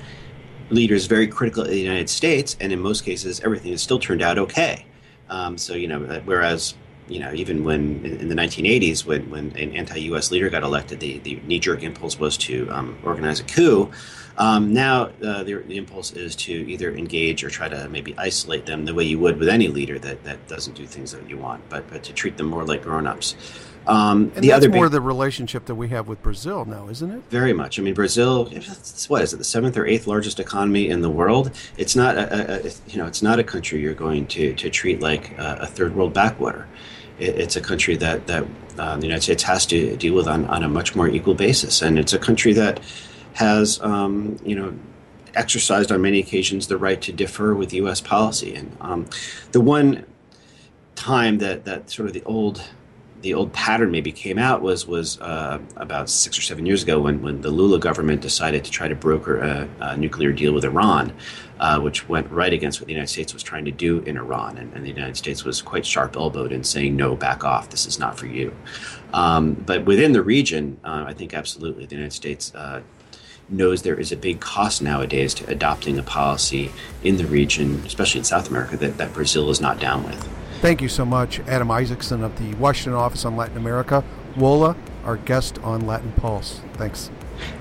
leaders 0.69 1.05
very 1.05 1.27
critical 1.27 1.63
of 1.63 1.69
the 1.69 1.79
United 1.79 2.09
States, 2.09 2.55
and 2.59 2.71
in 2.71 2.79
most 2.79 3.03
cases, 3.03 3.39
everything 3.41 3.71
has 3.71 3.81
still 3.81 3.99
turned 3.99 4.21
out 4.21 4.37
okay. 4.37 4.85
Um, 5.29 5.57
so, 5.57 5.73
you 5.73 5.87
know, 5.87 5.99
whereas 6.25 6.75
you 7.09 7.19
know, 7.19 7.33
even 7.33 7.63
when 7.63 8.05
in, 8.05 8.29
the 8.29 8.35
1980s, 8.35 9.03
when, 9.03 9.29
when 9.29 9.51
an 9.57 9.75
anti-U.S. 9.75 10.31
leader 10.31 10.49
got 10.49 10.63
elected, 10.63 10.99
the, 10.99 11.17
the 11.19 11.41
knee-jerk 11.45 11.81
impulse 11.81 12.19
was 12.19 12.37
to 12.37 12.69
um, 12.69 12.97
organize 13.03 13.39
a 13.39 13.43
coup. 13.43 13.91
Um, 14.37 14.71
now 14.73 15.09
uh, 15.23 15.43
the, 15.43 15.55
the, 15.67 15.75
impulse 15.75 16.11
is 16.13 16.35
to 16.37 16.53
either 16.53 16.95
engage 16.95 17.43
or 17.43 17.49
try 17.49 17.67
to 17.67 17.89
maybe 17.89 18.15
isolate 18.17 18.65
them 18.65 18.85
the 18.85 18.93
way 18.93 19.03
you 19.03 19.19
would 19.19 19.37
with 19.37 19.49
any 19.49 19.67
leader 19.67 19.99
that, 19.99 20.23
that 20.23 20.47
doesn't 20.47 20.75
do 20.75 20.85
things 20.85 21.11
that 21.11 21.27
you 21.29 21.37
want, 21.37 21.67
but, 21.67 21.89
but 21.89 22.03
to 22.03 22.13
treat 22.13 22.37
them 22.37 22.47
more 22.47 22.63
like 22.63 22.83
grown-ups. 22.83 23.35
Um, 23.89 24.31
and 24.35 24.43
the 24.43 24.49
that's 24.49 24.65
other 24.65 24.69
more 24.69 24.85
big, 24.85 24.93
the 24.93 25.01
relationship 25.01 25.65
that 25.65 25.75
we 25.75 25.89
have 25.89 26.07
with 26.07 26.21
Brazil 26.21 26.65
now, 26.65 26.87
isn't 26.89 27.11
it? 27.11 27.23
Very 27.29 27.53
much. 27.53 27.79
I 27.79 27.81
mean, 27.81 27.93
Brazil, 27.93 28.47
it's, 28.51 29.09
what 29.09 29.21
is 29.23 29.33
it? 29.33 29.37
The 29.37 29.43
seventh 29.43 29.77
or 29.77 29.85
eighth 29.85 30.05
largest 30.05 30.39
economy 30.39 30.89
in 30.89 31.01
the 31.01 31.09
world. 31.09 31.51
It's 31.77 31.95
not 31.95 32.17
a, 32.17 32.21
a, 32.33 32.67
a 32.67 32.71
you 32.87 32.97
know, 32.97 33.07
it's 33.07 33.21
not 33.21 33.39
a 33.39 33.43
country 33.43 33.81
you're 33.81 33.93
going 33.93 34.27
to 34.27 34.53
to 34.53 34.69
treat 34.69 35.01
like 35.01 35.37
a, 35.37 35.59
a 35.61 35.67
third 35.67 35.95
world 35.95 36.13
backwater 36.13 36.67
it's 37.19 37.55
a 37.55 37.61
country 37.61 37.95
that 37.97 38.27
that 38.27 38.45
uh, 38.77 38.95
the 38.95 39.03
United 39.03 39.23
States 39.23 39.43
has 39.43 39.65
to 39.67 39.95
deal 39.97 40.15
with 40.15 40.27
on, 40.27 40.45
on 40.45 40.63
a 40.63 40.69
much 40.69 40.95
more 40.95 41.07
equal 41.07 41.35
basis, 41.35 41.81
and 41.81 41.99
it's 41.99 42.13
a 42.13 42.19
country 42.19 42.53
that 42.53 42.79
has 43.33 43.81
um, 43.81 44.39
you 44.43 44.55
know 44.55 44.73
exercised 45.35 45.91
on 45.91 46.01
many 46.01 46.19
occasions 46.19 46.67
the 46.67 46.77
right 46.77 47.01
to 47.01 47.11
differ 47.11 47.53
with 47.53 47.73
U.S. 47.73 48.01
policy. 48.01 48.55
And 48.55 48.75
um, 48.81 49.07
the 49.51 49.61
one 49.61 50.05
time 50.95 51.37
that 51.39 51.65
that 51.65 51.89
sort 51.89 52.07
of 52.07 52.13
the 52.13 52.23
old 52.23 52.63
the 53.21 53.33
old 53.33 53.51
pattern 53.51 53.91
maybe 53.91 54.11
came 54.11 54.37
out 54.37 54.61
was 54.61 54.87
was 54.87 55.19
uh, 55.19 55.59
about 55.75 56.09
six 56.09 56.37
or 56.37 56.41
seven 56.41 56.65
years 56.65 56.83
ago 56.83 56.99
when, 57.01 57.21
when 57.21 57.41
the 57.41 57.51
Lula 57.51 57.79
government 57.79 58.21
decided 58.21 58.63
to 58.63 58.71
try 58.71 58.87
to 58.87 58.95
broker 58.95 59.37
a, 59.39 59.69
a 59.81 59.97
nuclear 59.97 60.31
deal 60.31 60.53
with 60.53 60.63
Iran, 60.63 61.13
uh, 61.59 61.79
which 61.79 62.07
went 62.07 62.29
right 62.31 62.53
against 62.53 62.79
what 62.79 62.87
the 62.87 62.93
United 62.93 63.11
States 63.11 63.33
was 63.33 63.43
trying 63.43 63.65
to 63.65 63.71
do 63.71 63.99
in 63.99 64.17
Iran, 64.17 64.57
and, 64.57 64.73
and 64.73 64.85
the 64.85 64.89
United 64.89 65.17
States 65.17 65.43
was 65.43 65.61
quite 65.61 65.85
sharp 65.85 66.15
elbowed 66.15 66.51
in 66.51 66.63
saying 66.63 66.95
no, 66.95 67.15
back 67.15 67.43
off, 67.43 67.69
this 67.69 67.85
is 67.85 67.99
not 67.99 68.17
for 68.17 68.27
you. 68.27 68.53
Um, 69.13 69.53
but 69.53 69.85
within 69.85 70.13
the 70.13 70.21
region, 70.21 70.79
uh, 70.83 71.03
I 71.07 71.13
think 71.13 71.33
absolutely 71.33 71.85
the 71.85 71.95
United 71.95 72.13
States 72.13 72.53
uh, 72.55 72.81
knows 73.49 73.81
there 73.81 73.99
is 73.99 74.11
a 74.11 74.17
big 74.17 74.39
cost 74.39 74.81
nowadays 74.81 75.33
to 75.33 75.49
adopting 75.49 75.97
a 75.97 76.03
policy 76.03 76.71
in 77.03 77.17
the 77.17 77.25
region, 77.25 77.83
especially 77.85 78.19
in 78.19 78.25
South 78.25 78.49
America, 78.49 78.77
that, 78.77 78.97
that 78.97 79.13
Brazil 79.13 79.49
is 79.49 79.59
not 79.59 79.79
down 79.79 80.03
with. 80.03 80.38
Thank 80.61 80.81
you 80.81 80.89
so 80.89 81.05
much, 81.05 81.39
Adam 81.47 81.69
Isacson 81.69 82.21
of 82.21 82.37
the 82.37 82.53
Washington 82.55 82.93
Office 82.93 83.23
on 83.23 83.37
Latin 83.37 83.55
America. 83.55 84.03
Wola, 84.35 84.75
our 85.05 85.15
guest 85.15 85.57
on 85.59 85.87
Latin 85.87 86.11
Pulse. 86.17 86.59
Thanks. 86.73 87.09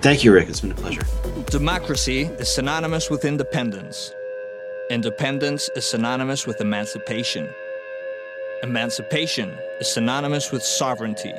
Thank 0.01 0.25
you, 0.25 0.33
Rick. 0.33 0.49
It's 0.49 0.61
been 0.61 0.73
a 0.73 0.75
pleasure. 0.75 1.03
Democracy 1.47 2.23
is 2.23 2.53
synonymous 2.53 3.09
with 3.09 3.25
independence. 3.25 4.13
Independence 4.91 5.71
is 5.77 5.85
synonymous 5.85 6.45
with 6.45 6.61
emancipation. 6.61 7.49
Emancipation 8.65 9.57
is 9.81 9.87
synonymous 9.87 10.51
with 10.51 10.65
sovereignty. 10.65 11.33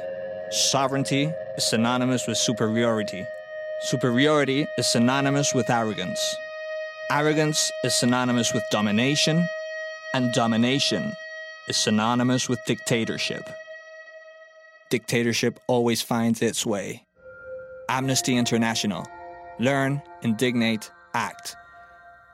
Sovereignty 0.52 1.34
is 1.58 1.65
synonymous 1.65 2.26
with 2.26 2.38
superiority. 2.38 3.26
Superiority 3.82 4.65
is 4.78 4.88
synonymous 4.88 5.54
with 5.54 5.69
arrogance. 5.69 6.38
Arrogance 7.12 7.69
is 7.84 7.93
synonymous 7.93 8.54
with 8.54 8.63
domination, 8.72 9.45
and 10.13 10.32
domination 10.34 11.12
is 11.67 11.78
synonymous 11.78 12.48
with 12.48 12.60
dictatorship. 12.65 13.43
Dictatorship 14.89 15.60
always 15.67 16.02
finds 16.02 16.41
its 16.41 16.65
way. 16.65 17.06
Amnesty 17.89 18.38
International. 18.38 19.06
Learn, 19.60 20.02
indignate, 20.22 20.91
act. 21.13 21.56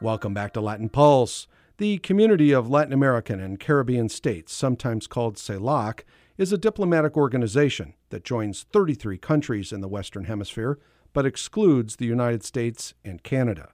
Welcome 0.01 0.33
back 0.33 0.53
to 0.53 0.61
Latin 0.61 0.89
Pulse. 0.89 1.47
The 1.77 1.97
Community 1.97 2.53
of 2.53 2.69
Latin 2.69 2.93
American 2.93 3.39
and 3.39 3.59
Caribbean 3.59 4.07
States, 4.09 4.53
sometimes 4.53 5.07
called 5.07 5.35
CELAC, 5.35 6.01
is 6.37 6.53
a 6.53 6.57
diplomatic 6.57 7.17
organization 7.17 7.93
that 8.09 8.23
joins 8.23 8.65
33 8.71 9.17
countries 9.17 9.71
in 9.71 9.81
the 9.81 9.87
Western 9.87 10.25
Hemisphere 10.25 10.79
but 11.15 11.25
excludes 11.25 11.95
the 11.95 12.05
United 12.05 12.43
States 12.43 12.93
and 13.03 13.23
Canada. 13.23 13.69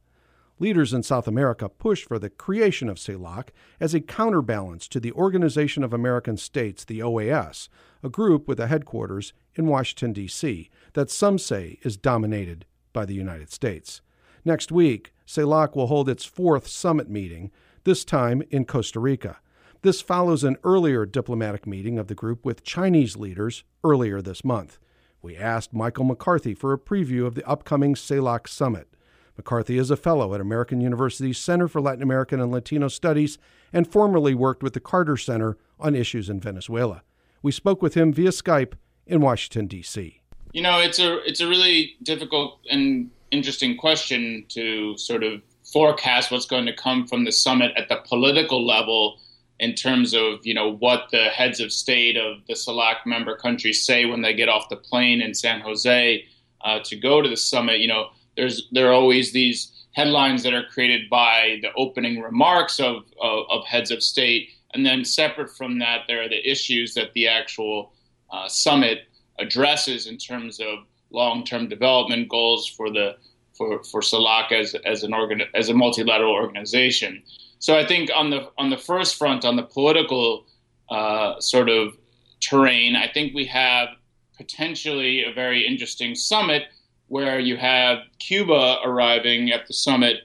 Leaders 0.62 0.94
in 0.94 1.02
South 1.02 1.28
America 1.28 1.68
pushed 1.68 2.08
for 2.08 2.20
the 2.20 2.30
creation 2.30 2.88
of 2.88 3.00
CELAC 3.00 3.48
as 3.80 3.96
a 3.96 4.00
counterbalance 4.00 4.88
to 4.90 5.00
the 5.00 5.12
Organization 5.14 5.84
of 5.84 5.92
American 5.92 6.38
States, 6.38 6.86
the 6.86 7.00
OAS, 7.00 7.68
a 8.04 8.10
group 8.10 8.48
with 8.48 8.60
a 8.60 8.68
headquarters 8.68 9.34
in 9.56 9.66
Washington, 9.66 10.14
D.C., 10.14 10.70
that 10.94 11.10
some 11.10 11.40
say 11.40 11.80
is 11.82 11.98
dominated 11.98 12.68
by 12.94 13.06
the 13.06 13.16
United 13.16 13.52
States. 13.52 14.02
Next 14.46 14.72
week, 14.72 15.16
CELAC 15.26 15.76
will 15.76 15.88
hold 15.88 16.08
its 16.08 16.26
fourth 16.26 16.68
summit 16.68 17.10
meeting, 17.10 17.50
this 17.84 18.06
time 18.06 18.44
in 18.52 18.66
Costa 18.66 19.00
Rica. 19.00 19.40
This 19.82 20.00
follows 20.00 20.44
an 20.44 20.58
earlier 20.64 21.08
diplomatic 21.08 21.66
meeting 21.66 21.98
of 21.98 22.06
the 22.06 22.14
group 22.14 22.46
with 22.46 22.64
Chinese 22.64 23.18
leaders 23.18 23.64
earlier 23.84 24.22
this 24.22 24.46
month. 24.46 24.78
We 25.24 25.36
asked 25.36 25.74
Michael 25.74 26.06
McCarthy 26.06 26.54
for 26.54 26.72
a 26.72 26.78
preview 26.78 27.26
of 27.26 27.34
the 27.34 27.50
upcoming 27.50 27.96
CELAC 27.96 28.48
summit. 28.48 28.90
McCarthy 29.38 29.78
is 29.78 29.92
a 29.92 29.98
fellow 29.98 30.34
at 30.34 30.42
American 30.42 30.82
University's 30.82 31.38
Center 31.38 31.68
for 31.68 31.82
Latin 31.82 32.04
American 32.04 32.40
and 32.40 32.52
Latino 32.52 32.88
Studies 32.88 33.38
and 33.74 33.92
formerly 33.92 34.36
worked 34.36 34.64
with 34.64 34.74
the 34.74 34.80
Carter 34.80 35.18
Center 35.18 35.58
on 35.80 35.96
issues 35.96 36.30
in 36.30 36.40
Venezuela. 36.40 37.04
We 37.42 37.52
spoke 37.52 37.82
with 37.82 37.96
him 37.96 38.14
via 38.14 38.30
Skype 38.30 38.74
in 39.08 39.22
Washington, 39.22 39.68
D.C. 39.68 40.22
You 40.54 40.62
know, 40.62 40.80
it's 40.80 41.00
a 41.00 41.18
it's 41.28 41.42
a 41.42 41.48
really 41.48 41.96
difficult 42.04 42.60
and 42.70 43.10
interesting 43.32 43.78
question 43.78 44.46
to 44.50 44.98
sort 44.98 45.24
of 45.24 45.42
forecast 45.72 46.32
what's 46.32 46.46
going 46.46 46.66
to 46.66 46.74
come 46.74 47.08
from 47.08 47.24
the 47.24 47.32
summit 47.32 47.72
at 47.78 47.88
the 47.88 47.98
political 48.08 48.66
level 48.66 49.20
in 49.60 49.76
terms 49.76 50.14
of 50.14 50.46
you 50.46 50.54
know 50.54 50.74
what 50.74 51.08
the 51.12 51.26
heads 51.26 51.60
of 51.60 51.72
state 51.72 52.18
of 52.18 52.46
the 52.48 52.54
CELAC 52.54 53.06
member 53.06 53.36
countries 53.38 53.86
say 53.86 54.06
when 54.06 54.22
they 54.22 54.34
get 54.34 54.50
off 54.50 54.70
the 54.70 54.76
plane 54.76 55.22
in 55.22 55.34
San 55.34 55.62
Jose 55.62 56.26
uh, 56.62 56.80
to 56.84 56.96
go 56.96 57.22
to 57.22 57.30
the 57.30 57.38
summit. 57.38 57.80
You 57.80 57.88
know, 57.88 58.10
there's 58.36 58.68
there 58.72 58.90
are 58.90 58.94
always 58.94 59.32
these 59.32 59.72
headlines 59.94 60.44
that 60.44 60.54
are 60.54 60.66
created 60.72 61.10
by 61.10 61.60
the 61.62 61.70
opening 61.76 62.22
remarks 62.22 62.80
of, 62.80 63.04
of, 63.22 63.46
of 63.50 63.66
heads 63.66 63.92
of 63.92 64.02
state, 64.02 64.50
and 64.74 64.86
then 64.86 65.04
separate 65.04 65.50
from 65.50 65.80
that, 65.80 66.02
there 66.08 66.24
are 66.24 66.30
the 66.30 66.50
issues 66.50 66.94
that 66.94 67.12
the 67.14 67.28
actual 67.28 67.92
uh, 68.32 68.48
summit 68.48 69.00
addresses 69.40 70.08
in 70.08 70.18
terms 70.18 70.60
of 70.60 70.86
long-term 71.10 71.68
development 71.68 72.30
goals 72.30 72.68
for 72.68 72.90
the 72.90 73.16
for 73.58 73.84
for 73.84 74.02
CELAC 74.02 74.52
as 74.52 74.76
as 74.86 75.04
an 75.04 75.14
organ 75.14 75.42
as 75.54 75.70
a 75.70 75.74
multilateral 75.74 76.34
organization. 76.34 77.22
So 77.60 77.78
I 77.78 77.86
think 77.86 78.10
on 78.16 78.30
the 78.30 78.50
on 78.58 78.70
the 78.70 78.78
first 78.78 79.18
front, 79.18 79.46
on 79.46 79.56
the 79.56 79.64
political 79.64 80.46
uh, 80.90 81.40
sort 81.40 81.70
of 81.70 81.98
terrain, 82.40 82.96
I 82.96 83.08
think 83.14 83.34
we 83.34 83.46
have 83.46 83.90
potentially 84.38 85.24
a 85.24 85.34
very 85.34 85.68
interesting 85.68 86.16
summit 86.16 86.64
where 87.12 87.42
you 87.42 87.58
have 87.58 87.98
Cuba 88.20 88.78
arriving 88.86 89.52
at 89.52 89.68
the 89.68 89.74
summit 89.74 90.22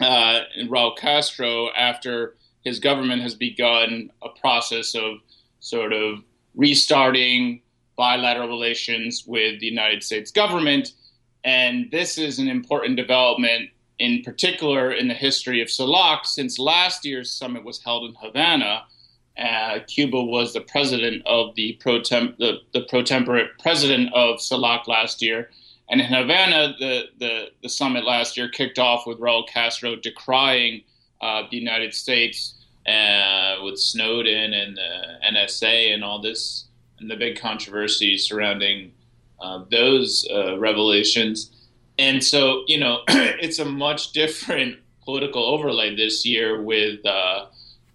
uh, 0.00 0.40
and 0.56 0.70
Raul 0.70 0.96
Castro 0.96 1.68
after 1.76 2.36
his 2.64 2.80
government 2.80 3.20
has 3.20 3.34
begun 3.34 4.10
a 4.22 4.30
process 4.30 4.94
of 4.94 5.18
sort 5.60 5.92
of 5.92 6.20
restarting 6.54 7.60
bilateral 7.98 8.48
relations 8.48 9.24
with 9.26 9.60
the 9.60 9.66
United 9.66 10.02
States 10.02 10.30
government. 10.30 10.92
And 11.44 11.90
this 11.90 12.16
is 12.16 12.38
an 12.38 12.48
important 12.48 12.96
development, 12.96 13.68
in 13.98 14.22
particular 14.22 14.92
in 14.92 15.08
the 15.08 15.14
history 15.14 15.60
of 15.60 15.68
CELAC, 15.68 16.24
since 16.24 16.58
last 16.58 17.04
year's 17.04 17.30
summit 17.30 17.62
was 17.62 17.82
held 17.84 18.08
in 18.08 18.16
Havana. 18.18 18.84
Uh, 19.36 19.80
Cuba 19.86 20.24
was 20.24 20.54
the 20.54 20.62
president 20.62 21.26
of 21.26 21.54
the 21.56 21.74
pro, 21.74 22.00
temp- 22.00 22.38
the, 22.38 22.60
the 22.72 22.86
pro 22.88 23.02
tempore 23.02 23.48
president 23.60 24.14
of 24.14 24.38
CELAC 24.38 24.86
last 24.86 25.20
year. 25.20 25.50
And 25.88 26.00
in 26.00 26.06
Havana, 26.06 26.74
the, 26.78 27.04
the, 27.18 27.50
the 27.62 27.68
summit 27.68 28.04
last 28.04 28.36
year 28.36 28.48
kicked 28.48 28.78
off 28.78 29.06
with 29.06 29.18
Raul 29.18 29.46
Castro 29.48 29.94
decrying 29.94 30.82
uh, 31.20 31.42
the 31.50 31.56
United 31.56 31.94
States 31.94 32.54
uh, 32.86 33.56
with 33.62 33.78
Snowden 33.78 34.52
and 34.52 34.76
the 34.76 35.18
NSA 35.32 35.94
and 35.94 36.02
all 36.02 36.20
this, 36.20 36.64
and 36.98 37.10
the 37.10 37.16
big 37.16 37.38
controversy 37.38 38.18
surrounding 38.18 38.92
uh, 39.40 39.64
those 39.70 40.26
uh, 40.32 40.58
revelations. 40.58 41.50
And 41.98 42.22
so, 42.22 42.64
you 42.66 42.78
know, 42.78 43.02
it's 43.08 43.58
a 43.58 43.64
much 43.64 44.12
different 44.12 44.78
political 45.04 45.44
overlay 45.44 45.94
this 45.94 46.26
year 46.26 46.60
with 46.60 47.04
uh, 47.06 47.46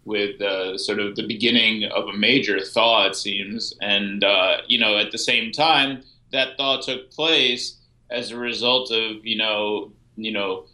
with 0.04 0.42
uh, 0.42 0.78
sort 0.80 1.00
of 1.00 1.16
the 1.16 1.28
beginning 1.28 1.84
of 1.86 2.08
a 2.08 2.14
major 2.14 2.60
thaw, 2.60 3.06
it 3.06 3.16
seems. 3.16 3.74
And 3.82 4.24
you 4.68 4.80
know, 4.80 4.98
at 4.98 5.12
the 5.12 5.18
same 5.18 5.52
time, 5.52 6.04
that 6.32 6.58
thaw 6.58 6.82
took 6.82 7.12
place 7.12 7.78
as 8.12 8.32
a 8.32 8.38
result 8.38 8.92
of 8.92 9.26
you 9.26 9.38
know 9.38 9.92
you 10.16 10.32
know 10.32 10.66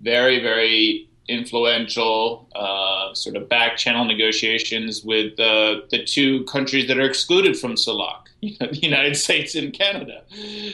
very 0.00 0.40
very 0.40 1.08
influential 1.28 2.48
uh, 2.54 3.12
sort 3.14 3.36
of 3.36 3.48
back 3.48 3.76
channel 3.76 4.04
negotiations 4.04 5.04
with 5.04 5.38
uh, 5.38 5.80
the 5.90 6.02
two 6.04 6.44
countries 6.44 6.88
that 6.88 6.98
are 6.98 7.04
excluded 7.04 7.56
from 7.56 7.74
CELAC, 7.74 8.20
you 8.40 8.56
know, 8.60 8.66
the 8.66 8.78
United 8.78 9.14
States 9.14 9.54
and 9.54 9.72
Canada. 9.72 10.22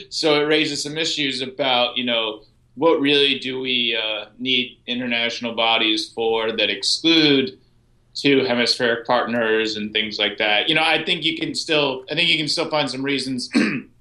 So 0.09 0.41
it 0.41 0.45
raises 0.45 0.81
some 0.81 0.97
issues 0.97 1.41
about 1.41 1.97
you 1.97 2.05
know 2.05 2.43
what 2.75 2.99
really 2.99 3.39
do 3.39 3.59
we 3.59 3.97
uh, 4.01 4.25
need 4.37 4.79
international 4.87 5.55
bodies 5.55 6.11
for 6.13 6.51
that 6.51 6.69
exclude 6.69 7.57
two 8.13 8.45
hemispheric 8.45 9.05
partners 9.05 9.75
and 9.75 9.91
things 9.91 10.17
like 10.17 10.37
that. 10.37 10.69
You 10.69 10.75
know, 10.75 10.83
I 10.83 11.03
think 11.03 11.23
you 11.23 11.37
can 11.37 11.53
still 11.53 12.05
I 12.09 12.15
think 12.15 12.29
you 12.29 12.37
can 12.37 12.47
still 12.47 12.69
find 12.69 12.89
some 12.89 13.03
reasons 13.03 13.49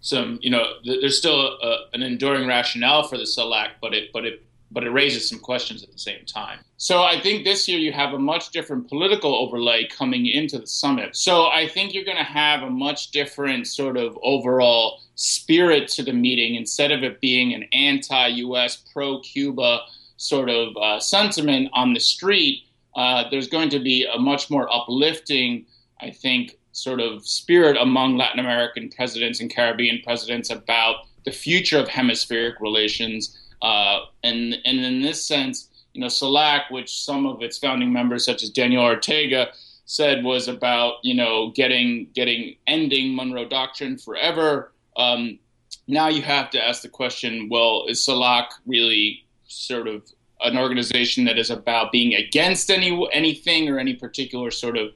some, 0.00 0.38
you 0.42 0.50
know, 0.50 0.64
there's 0.84 1.18
still 1.18 1.58
a, 1.62 1.86
an 1.92 2.02
enduring 2.02 2.48
rationale 2.48 3.06
for 3.06 3.18
the 3.18 3.24
CELAC, 3.24 3.72
but 3.80 3.94
it, 3.94 4.12
but 4.12 4.24
it, 4.24 4.42
but 4.70 4.84
it 4.84 4.90
raises 4.90 5.28
some 5.28 5.38
questions 5.38 5.82
at 5.82 5.92
the 5.92 5.98
same 5.98 6.24
time. 6.24 6.60
So 6.76 7.02
I 7.02 7.20
think 7.20 7.44
this 7.44 7.68
year 7.68 7.78
you 7.78 7.92
have 7.92 8.14
a 8.14 8.18
much 8.18 8.50
different 8.50 8.88
political 8.88 9.34
overlay 9.34 9.86
coming 9.88 10.26
into 10.26 10.58
the 10.58 10.66
summit. 10.66 11.16
So 11.16 11.48
I 11.48 11.68
think 11.68 11.92
you're 11.92 12.04
going 12.04 12.16
to 12.16 12.22
have 12.22 12.62
a 12.62 12.70
much 12.70 13.10
different 13.10 13.66
sort 13.66 13.96
of 13.96 14.16
overall 14.22 15.00
spirit 15.16 15.88
to 15.88 16.02
the 16.02 16.12
meeting 16.12 16.54
instead 16.54 16.92
of 16.92 17.02
it 17.02 17.20
being 17.20 17.52
an 17.52 17.64
anti-U.S., 17.72 18.84
pro-Cuba 18.92 19.80
sort 20.16 20.48
of 20.48 20.76
uh, 20.76 21.00
sentiment 21.00 21.68
on 21.72 21.92
the 21.92 22.00
street. 22.00 22.64
Uh, 22.94 23.24
there's 23.30 23.48
going 23.48 23.70
to 23.70 23.80
be 23.80 24.06
a 24.06 24.18
much 24.18 24.50
more 24.50 24.72
uplifting, 24.72 25.66
I 26.00 26.10
think, 26.10 26.56
sort 26.82 27.00
of 27.00 27.26
spirit 27.26 27.76
among 27.80 28.16
Latin 28.16 28.40
American 28.40 28.88
presidents 28.88 29.40
and 29.40 29.54
Caribbean 29.54 30.00
presidents 30.02 30.50
about 30.50 31.06
the 31.24 31.32
future 31.32 31.78
of 31.78 31.88
hemispheric 31.88 32.60
relations. 32.60 33.38
Uh, 33.62 34.00
and, 34.24 34.56
and 34.64 34.80
in 34.80 35.02
this 35.02 35.26
sense, 35.26 35.68
you 35.92 36.00
know, 36.00 36.06
CELAC, 36.06 36.70
which 36.70 37.02
some 37.02 37.26
of 37.26 37.42
its 37.42 37.58
founding 37.58 37.92
members, 37.92 38.24
such 38.24 38.42
as 38.42 38.50
Daniel 38.50 38.84
Ortega, 38.84 39.48
said 39.84 40.22
was 40.22 40.46
about, 40.46 40.94
you 41.02 41.14
know, 41.14 41.50
getting 41.50 42.08
getting 42.14 42.54
ending 42.68 43.16
Monroe 43.16 43.48
Doctrine 43.48 43.98
forever. 43.98 44.72
Um, 44.96 45.40
now 45.88 46.08
you 46.08 46.22
have 46.22 46.50
to 46.50 46.64
ask 46.64 46.82
the 46.82 46.88
question: 46.88 47.48
Well, 47.50 47.86
is 47.88 48.06
CELAC 48.06 48.46
really 48.66 49.24
sort 49.48 49.88
of 49.88 50.04
an 50.42 50.56
organization 50.56 51.24
that 51.24 51.38
is 51.38 51.50
about 51.50 51.90
being 51.90 52.14
against 52.14 52.70
any 52.70 53.08
anything 53.12 53.68
or 53.68 53.78
any 53.80 53.94
particular 53.94 54.52
sort 54.52 54.78
of 54.78 54.92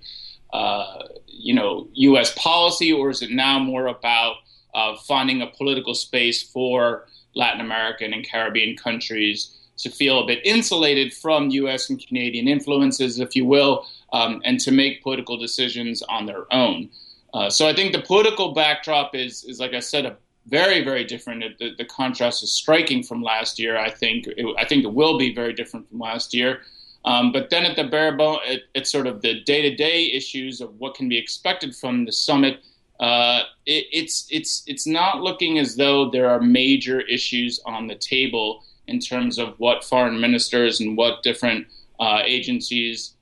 uh, 0.55 1.09
you 1.27 1.53
know, 1.53 1.89
U.S. 1.95 2.33
policy, 2.39 2.93
or 2.93 3.11
is 3.11 3.23
it 3.23 3.31
now 3.31 3.59
more 3.59 3.89
about 3.89 4.37
uh, 4.73 4.95
finding 4.97 5.43
a 5.43 5.49
political 5.49 5.95
space 5.95 6.43
for 6.43 7.07
Latin 7.35 7.61
American 7.61 8.13
and 8.13 8.27
Caribbean 8.27 8.77
countries 8.77 9.53
to 9.79 9.91
feel 9.91 10.23
a 10.23 10.27
bit 10.27 10.39
insulated 10.45 11.13
from 11.13 11.51
U.S. 11.51 11.91
and 11.91 12.01
Canadian 12.07 12.47
influences, 12.47 13.19
if 13.19 13.35
you 13.35 13.45
will, 13.45 13.85
um, 14.13 14.41
and 14.45 14.61
to 14.61 14.71
make 14.71 15.03
political 15.03 15.37
decisions 15.37 16.03
on 16.03 16.27
their 16.27 16.53
own? 16.53 16.89
Uh, 17.35 17.51
so 17.51 17.69
I 17.69 17.75
think 17.75 17.93
the 17.93 18.03
political 18.03 18.55
backdrop 18.55 19.13
is, 19.17 19.43
is 19.43 19.59
like 19.59 19.75
I 19.75 19.81
said, 19.81 20.07
a 20.07 20.17
very, 20.47 20.85
very 20.85 21.03
different. 21.03 21.59
The, 21.59 21.75
the 21.77 21.85
contrast 21.85 22.45
is 22.45 22.53
striking 22.53 23.03
from 23.03 23.23
last 23.23 23.59
year. 23.59 23.77
I 23.77 23.91
think 23.91 24.29
it, 24.29 24.47
I 24.57 24.65
think 24.65 24.85
it 24.85 24.95
will 24.95 25.19
be 25.19 25.35
very 25.35 25.53
different 25.53 25.89
from 25.89 25.99
last 25.99 26.33
year. 26.33 26.61
Um, 27.05 27.33
but 27.33 27.51
then 27.51 27.65
at 27.65 27.77
the 27.77 27.85
bare 27.85 28.17
bone, 28.17 28.39
it, 28.45 28.63
it's 28.75 28.91
sort 28.91 29.07
of 29.07 29.21
the 29.21 29.41
day 29.41 29.63
to 29.63 29.75
day 29.75 30.11
issues 30.13 30.61
of 30.61 30.79
what 30.81 30.95
can 30.95 31.09
be 31.09 31.19
expected 31.19 31.77
from 31.77 32.05
the 32.07 32.13
summit. 32.13 32.61
Uh, 32.99 33.43
it, 33.67 33.87
it's 33.93 34.27
it's 34.31 34.63
it's 34.67 34.87
not 34.87 35.21
looking 35.21 35.59
as 35.59 35.77
though 35.77 36.11
there 36.11 36.31
are 36.31 36.41
major 36.41 37.01
issues 37.03 37.61
on 37.67 37.87
the 37.87 37.95
table 37.95 38.65
in 38.87 39.01
terms 39.01 39.39
of 39.39 39.55
what 39.59 39.85
foreign 39.85 40.21
ministers 40.21 40.81
and 40.81 40.97
what 40.97 41.23
different 41.23 41.67
uh, 42.01 42.21
agencies 42.25 43.15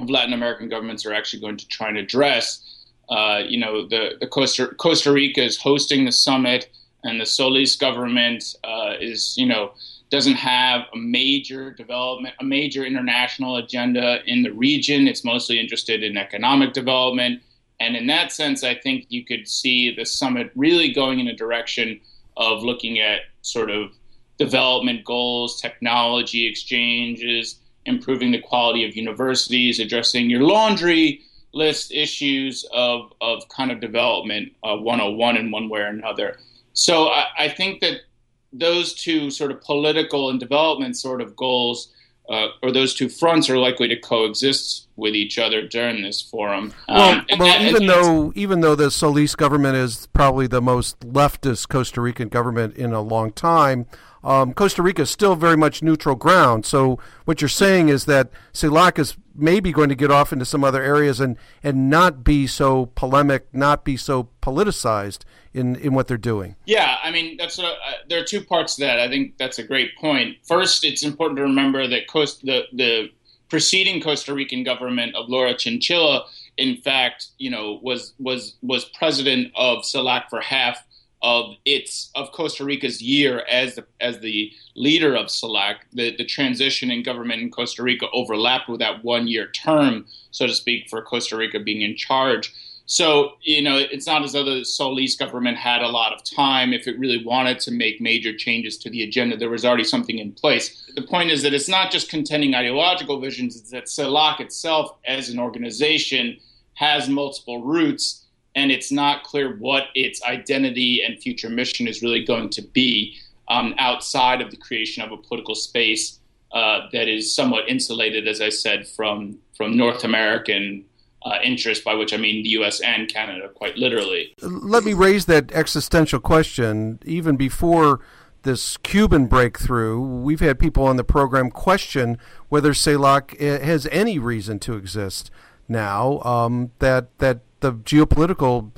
of 0.00 0.10
Latin 0.10 0.32
American 0.32 0.68
governments 0.68 1.04
are 1.06 1.12
actually 1.12 1.40
going 1.40 1.56
to 1.56 1.68
try 1.68 1.88
and 1.88 1.98
address. 1.98 2.64
Uh, 3.08 3.42
you 3.46 3.58
know, 3.58 3.88
the, 3.88 4.16
the 4.20 4.26
Costa, 4.26 4.68
Costa 4.76 5.12
Rica 5.12 5.42
is 5.42 5.56
hosting 5.56 6.04
the 6.04 6.12
summit, 6.12 6.68
and 7.04 7.20
the 7.20 7.26
Solis 7.26 7.76
government 7.76 8.56
uh, 8.64 8.94
is, 9.00 9.34
you 9.38 9.46
know, 9.46 9.72
doesn't 10.10 10.34
have 10.34 10.82
a 10.94 10.96
major 10.96 11.72
development, 11.72 12.34
a 12.40 12.44
major 12.44 12.84
international 12.84 13.56
agenda 13.56 14.18
in 14.26 14.42
the 14.42 14.50
region. 14.50 15.06
It's 15.06 15.24
mostly 15.24 15.60
interested 15.60 16.02
in 16.02 16.16
economic 16.16 16.72
development. 16.72 17.42
And 17.80 17.94
in 17.94 18.06
that 18.06 18.32
sense, 18.32 18.64
I 18.64 18.74
think 18.74 19.06
you 19.08 19.24
could 19.24 19.46
see 19.46 19.94
the 19.94 20.04
summit 20.04 20.50
really 20.56 20.92
going 20.92 21.20
in 21.20 21.28
a 21.28 21.36
direction 21.36 22.00
of 22.36 22.62
looking 22.62 22.98
at 23.00 23.20
sort 23.42 23.70
of 23.70 23.90
development 24.38 25.04
goals, 25.04 25.60
technology 25.60 26.46
exchanges, 26.46 27.56
improving 27.84 28.30
the 28.30 28.40
quality 28.40 28.88
of 28.88 28.96
universities, 28.96 29.78
addressing 29.80 30.30
your 30.30 30.42
laundry 30.42 31.20
list 31.52 31.92
issues 31.92 32.64
of, 32.72 33.12
of 33.20 33.48
kind 33.48 33.70
of 33.70 33.80
development 33.80 34.52
uh, 34.62 34.76
101 34.76 35.36
in 35.36 35.50
one 35.50 35.68
way 35.68 35.80
or 35.80 35.86
another. 35.86 36.38
So 36.72 37.08
I, 37.08 37.24
I 37.38 37.48
think 37.48 37.80
that 37.80 38.02
those 38.52 38.94
two 38.94 39.30
sort 39.30 39.50
of 39.50 39.60
political 39.60 40.30
and 40.30 40.40
development 40.40 40.96
sort 40.96 41.20
of 41.20 41.36
goals, 41.36 41.92
uh, 42.28 42.48
or 42.62 42.72
those 42.72 42.94
two 42.94 43.08
fronts, 43.08 43.48
are 43.48 43.58
likely 43.58 43.88
to 43.88 43.96
coexist 43.96 44.87
with 44.98 45.14
each 45.14 45.38
other 45.38 45.66
during 45.66 46.02
this 46.02 46.20
forum. 46.20 46.74
Well, 46.88 47.20
um, 47.20 47.26
well 47.38 47.48
and, 47.48 47.68
even 47.68 47.86
though 47.86 48.32
even 48.34 48.60
though 48.60 48.74
the 48.74 48.90
Solis 48.90 49.34
government 49.34 49.76
is 49.76 50.08
probably 50.12 50.46
the 50.46 50.60
most 50.60 51.00
leftist 51.00 51.68
Costa 51.68 52.00
Rican 52.00 52.28
government 52.28 52.76
in 52.76 52.92
a 52.92 53.00
long 53.00 53.32
time, 53.32 53.86
um, 54.24 54.52
Costa 54.52 54.82
Rica 54.82 55.02
is 55.02 55.10
still 55.10 55.36
very 55.36 55.56
much 55.56 55.82
neutral 55.82 56.16
ground. 56.16 56.66
So 56.66 56.98
what 57.24 57.40
you're 57.40 57.48
saying 57.48 57.88
is 57.88 58.04
that 58.06 58.30
CELAC 58.52 58.98
is 58.98 59.16
maybe 59.34 59.70
going 59.70 59.88
to 59.88 59.94
get 59.94 60.10
off 60.10 60.32
into 60.32 60.44
some 60.44 60.64
other 60.64 60.82
areas 60.82 61.20
and, 61.20 61.36
and 61.62 61.88
not 61.88 62.24
be 62.24 62.46
so 62.46 62.86
polemic, 62.94 63.46
not 63.52 63.84
be 63.84 63.96
so 63.96 64.28
politicized 64.42 65.20
in, 65.54 65.76
in 65.76 65.94
what 65.94 66.08
they're 66.08 66.16
doing. 66.16 66.56
Yeah, 66.66 66.96
I 67.02 67.10
mean, 67.10 67.36
that's 67.36 67.58
a, 67.58 67.66
uh, 67.66 67.74
there 68.08 68.20
are 68.20 68.24
two 68.24 68.40
parts 68.40 68.76
to 68.76 68.84
that. 68.84 68.98
I 68.98 69.08
think 69.08 69.38
that's 69.38 69.58
a 69.58 69.62
great 69.62 69.96
point. 69.96 70.36
First, 70.46 70.84
it's 70.84 71.04
important 71.04 71.36
to 71.38 71.44
remember 71.44 71.86
that 71.86 72.08
Costa, 72.08 72.44
the, 72.44 72.62
the 72.72 73.10
preceding 73.48 74.00
Costa 74.00 74.34
Rican 74.34 74.62
government 74.62 75.14
of 75.14 75.28
Laura 75.28 75.54
Chinchilla, 75.54 76.24
in 76.56 76.76
fact, 76.78 77.28
you 77.38 77.50
know, 77.50 77.78
was 77.82 78.14
was 78.18 78.56
was 78.62 78.84
president 78.86 79.52
of 79.54 79.84
CELAC 79.84 80.28
for 80.28 80.40
half 80.40 80.84
of 81.22 81.54
its 81.64 82.10
of 82.14 82.30
Costa 82.32 82.64
Rica's 82.64 83.02
year 83.02 83.44
as 83.50 83.74
the, 83.74 83.84
as 84.00 84.20
the 84.20 84.52
leader 84.76 85.16
of 85.16 85.26
CELAC. 85.26 85.76
The, 85.92 86.16
the 86.16 86.24
transition 86.24 86.90
in 86.90 87.02
government 87.02 87.42
in 87.42 87.50
Costa 87.50 87.82
Rica 87.82 88.06
overlapped 88.12 88.68
with 88.68 88.80
that 88.80 89.04
one 89.04 89.26
year 89.26 89.48
term, 89.48 90.06
so 90.30 90.46
to 90.46 90.54
speak, 90.54 90.88
for 90.88 91.02
Costa 91.02 91.36
Rica 91.36 91.58
being 91.60 91.82
in 91.82 91.96
charge. 91.96 92.52
So, 92.90 93.32
you 93.42 93.60
know, 93.60 93.76
it's 93.76 94.06
not 94.06 94.24
as 94.24 94.32
though 94.32 94.44
the 94.44 94.64
Solis 94.64 95.14
government 95.14 95.58
had 95.58 95.82
a 95.82 95.88
lot 95.88 96.14
of 96.14 96.24
time. 96.24 96.72
If 96.72 96.88
it 96.88 96.98
really 96.98 97.22
wanted 97.22 97.60
to 97.60 97.70
make 97.70 98.00
major 98.00 98.34
changes 98.34 98.78
to 98.78 98.88
the 98.88 99.02
agenda, 99.02 99.36
there 99.36 99.50
was 99.50 99.62
already 99.62 99.84
something 99.84 100.18
in 100.18 100.32
place. 100.32 100.90
The 100.96 101.02
point 101.02 101.30
is 101.30 101.42
that 101.42 101.52
it's 101.52 101.68
not 101.68 101.92
just 101.92 102.08
contending 102.08 102.54
ideological 102.54 103.20
visions, 103.20 103.56
it's 103.56 103.70
that 103.72 103.84
CELAC 103.84 104.40
itself, 104.40 104.96
as 105.06 105.28
an 105.28 105.38
organization, 105.38 106.38
has 106.74 107.10
multiple 107.10 107.62
roots 107.62 108.24
and 108.54 108.72
it's 108.72 108.90
not 108.90 109.22
clear 109.22 109.56
what 109.56 109.88
its 109.94 110.22
identity 110.22 111.02
and 111.02 111.18
future 111.18 111.50
mission 111.50 111.86
is 111.86 112.00
really 112.00 112.24
going 112.24 112.48
to 112.48 112.62
be 112.62 113.18
um, 113.48 113.74
outside 113.78 114.40
of 114.40 114.50
the 114.50 114.56
creation 114.56 115.02
of 115.02 115.12
a 115.12 115.16
political 115.18 115.54
space 115.54 116.20
uh, 116.52 116.88
that 116.92 117.06
is 117.06 117.34
somewhat 117.34 117.68
insulated, 117.68 118.26
as 118.26 118.40
I 118.40 118.48
said, 118.48 118.88
from 118.88 119.38
from 119.54 119.76
North 119.76 120.04
American 120.04 120.84
uh, 121.22 121.38
interest, 121.42 121.84
by 121.84 121.94
which 121.94 122.12
I 122.12 122.16
mean 122.16 122.42
the 122.42 122.50
U.S. 122.50 122.80
and 122.80 123.08
Canada, 123.12 123.48
quite 123.48 123.76
literally. 123.76 124.34
Let 124.40 124.84
me 124.84 124.92
raise 124.92 125.26
that 125.26 125.52
existential 125.52 126.20
question. 126.20 127.00
Even 127.04 127.36
before 127.36 128.00
this 128.42 128.76
Cuban 128.78 129.26
breakthrough, 129.26 130.00
we've 130.00 130.40
had 130.40 130.58
people 130.58 130.84
on 130.84 130.96
the 130.96 131.04
program 131.04 131.50
question 131.50 132.18
whether 132.48 132.72
CELAC 132.72 133.34
eh, 133.40 133.64
has 133.64 133.86
any 133.90 134.18
reason 134.18 134.58
to 134.60 134.74
exist 134.74 135.30
now. 135.68 136.20
Um, 136.20 136.70
that 136.78 137.18
that 137.18 137.40
the 137.60 137.72
geopolitical 137.72 138.70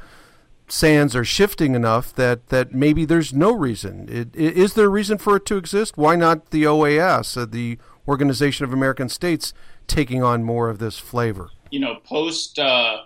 sands 0.72 1.16
are 1.16 1.24
shifting 1.24 1.74
enough 1.74 2.14
that, 2.14 2.48
that 2.48 2.72
maybe 2.72 3.04
there's 3.04 3.32
no 3.32 3.52
reason. 3.52 4.08
It, 4.08 4.34
is 4.34 4.74
there 4.74 4.86
a 4.86 4.90
reason 4.90 5.18
for 5.18 5.36
it 5.36 5.46
to 5.46 5.56
exist? 5.56 5.96
Why 5.96 6.16
not 6.16 6.50
the 6.50 6.64
OAS, 6.64 7.36
uh, 7.36 7.46
the 7.46 7.78
Organization 8.08 8.64
of 8.64 8.72
American 8.72 9.08
States, 9.08 9.52
taking 9.86 10.22
on 10.22 10.42
more 10.42 10.70
of 10.70 10.78
this 10.78 10.98
flavor? 10.98 11.50
You 11.70 11.80
know, 11.80 11.96
post 12.04 12.58
uh, 12.58 13.02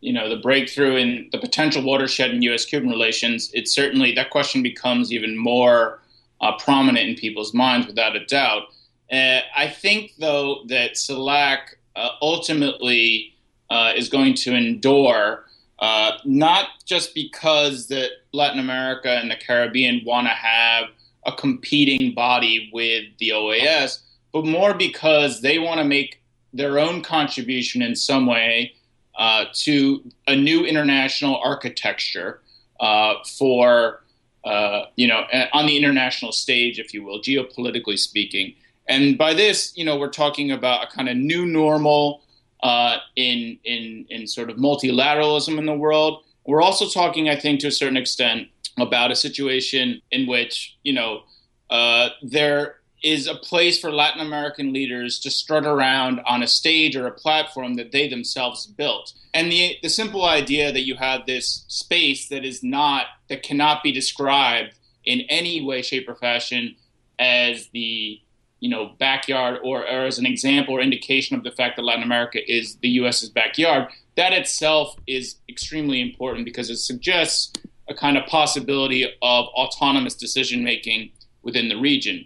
you 0.00 0.12
know 0.12 0.28
the 0.28 0.36
breakthrough 0.36 0.96
in 0.96 1.28
the 1.32 1.38
potential 1.38 1.82
watershed 1.82 2.30
in 2.30 2.42
U.S.-Cuban 2.42 2.88
relations, 2.90 3.50
it 3.54 3.68
certainly 3.68 4.14
that 4.14 4.30
question 4.30 4.62
becomes 4.62 5.12
even 5.12 5.36
more 5.36 6.00
uh, 6.40 6.56
prominent 6.58 7.08
in 7.08 7.14
people's 7.14 7.54
minds, 7.54 7.86
without 7.86 8.16
a 8.16 8.24
doubt. 8.26 8.64
Uh, 9.10 9.40
I 9.56 9.68
think, 9.68 10.12
though, 10.18 10.64
that 10.68 10.94
CELAC 10.94 11.58
uh, 11.96 12.08
ultimately 12.20 13.34
uh, 13.70 13.92
is 13.96 14.08
going 14.08 14.34
to 14.34 14.54
endure 14.54 15.44
uh, 15.78 16.12
not 16.24 16.68
just 16.84 17.14
because 17.14 17.88
that 17.88 18.10
Latin 18.32 18.58
America 18.58 19.10
and 19.10 19.30
the 19.30 19.36
Caribbean 19.36 20.02
want 20.04 20.26
to 20.26 20.32
have 20.32 20.88
a 21.26 21.32
competing 21.32 22.14
body 22.14 22.70
with 22.72 23.04
the 23.18 23.30
OAS, 23.30 24.00
but 24.32 24.44
more 24.44 24.74
because 24.74 25.40
they 25.40 25.58
want 25.58 25.78
to 25.78 25.84
make 25.84 26.20
their 26.54 26.78
own 26.78 27.02
contribution 27.02 27.82
in 27.82 27.94
some 27.94 28.26
way 28.26 28.72
uh, 29.18 29.44
to 29.52 30.02
a 30.26 30.34
new 30.34 30.64
international 30.64 31.36
architecture 31.44 32.40
uh, 32.80 33.14
for, 33.38 34.02
uh, 34.44 34.84
you 34.96 35.06
know, 35.06 35.24
on 35.52 35.66
the 35.66 35.76
international 35.76 36.32
stage, 36.32 36.78
if 36.78 36.94
you 36.94 37.04
will, 37.04 37.20
geopolitically 37.20 37.98
speaking. 37.98 38.54
And 38.88 39.18
by 39.18 39.34
this, 39.34 39.76
you 39.76 39.84
know, 39.84 39.96
we're 39.98 40.10
talking 40.10 40.50
about 40.50 40.84
a 40.84 40.96
kind 40.96 41.08
of 41.08 41.16
new 41.16 41.44
normal 41.46 42.22
uh, 42.62 42.96
in 43.16 43.58
in 43.64 44.06
in 44.08 44.26
sort 44.26 44.48
of 44.50 44.56
multilateralism 44.56 45.58
in 45.58 45.66
the 45.66 45.74
world. 45.74 46.24
We're 46.46 46.62
also 46.62 46.88
talking, 46.88 47.28
I 47.28 47.36
think, 47.36 47.60
to 47.60 47.68
a 47.68 47.72
certain 47.72 47.96
extent, 47.96 48.48
about 48.78 49.10
a 49.10 49.16
situation 49.16 50.00
in 50.10 50.26
which 50.26 50.76
you 50.82 50.92
know 50.92 51.22
uh, 51.70 52.08
there 52.22 52.76
is 53.04 53.26
a 53.26 53.34
place 53.34 53.78
for 53.78 53.92
Latin 53.92 54.22
American 54.22 54.72
leaders 54.72 55.18
to 55.20 55.30
strut 55.30 55.66
around 55.66 56.20
on 56.26 56.42
a 56.42 56.48
stage 56.48 56.96
or 56.96 57.06
a 57.06 57.12
platform 57.12 57.74
that 57.74 57.92
they 57.92 58.08
themselves 58.08 58.66
built. 58.66 59.12
And 59.34 59.52
the 59.52 59.76
the 59.82 59.90
simple 59.90 60.24
idea 60.24 60.72
that 60.72 60.86
you 60.86 60.96
have 60.96 61.26
this 61.26 61.64
space 61.68 62.28
that 62.28 62.44
is 62.44 62.62
not 62.62 63.06
that 63.28 63.42
cannot 63.42 63.82
be 63.82 63.92
described 63.92 64.74
in 65.04 65.20
any 65.28 65.62
way, 65.62 65.82
shape, 65.82 66.08
or 66.08 66.14
fashion 66.14 66.76
as 67.18 67.68
the 67.74 68.20
you 68.60 68.70
know 68.70 68.92
backyard 68.98 69.58
or, 69.62 69.82
or 69.82 70.06
as 70.06 70.18
an 70.18 70.24
example 70.24 70.74
or 70.74 70.80
indication 70.80 71.36
of 71.36 71.44
the 71.44 71.50
fact 71.50 71.76
that 71.76 71.82
Latin 71.82 72.02
America 72.02 72.40
is 72.50 72.76
the 72.76 72.88
U.S.'s 73.00 73.28
backyard, 73.28 73.88
that 74.16 74.32
itself 74.32 74.96
is 75.06 75.36
extremely 75.46 76.00
important 76.00 76.46
because 76.46 76.70
it 76.70 76.78
suggests 76.78 77.52
a 77.86 77.94
kind 77.94 78.16
of 78.16 78.24
possibility 78.26 79.04
of 79.04 79.46
autonomous 79.48 80.14
decision 80.14 80.64
making 80.64 81.10
within 81.42 81.68
the 81.68 81.76
region. 81.76 82.24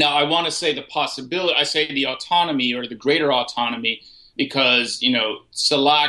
Now, 0.00 0.14
I 0.14 0.22
want 0.22 0.46
to 0.46 0.50
say 0.50 0.72
the 0.74 0.80
possibility, 0.80 1.54
I 1.54 1.64
say 1.64 1.92
the 1.92 2.06
autonomy 2.06 2.72
or 2.72 2.86
the 2.86 2.94
greater 2.94 3.30
autonomy 3.30 4.00
because, 4.34 5.02
you 5.02 5.12
know, 5.12 5.40
CELAC 5.52 6.08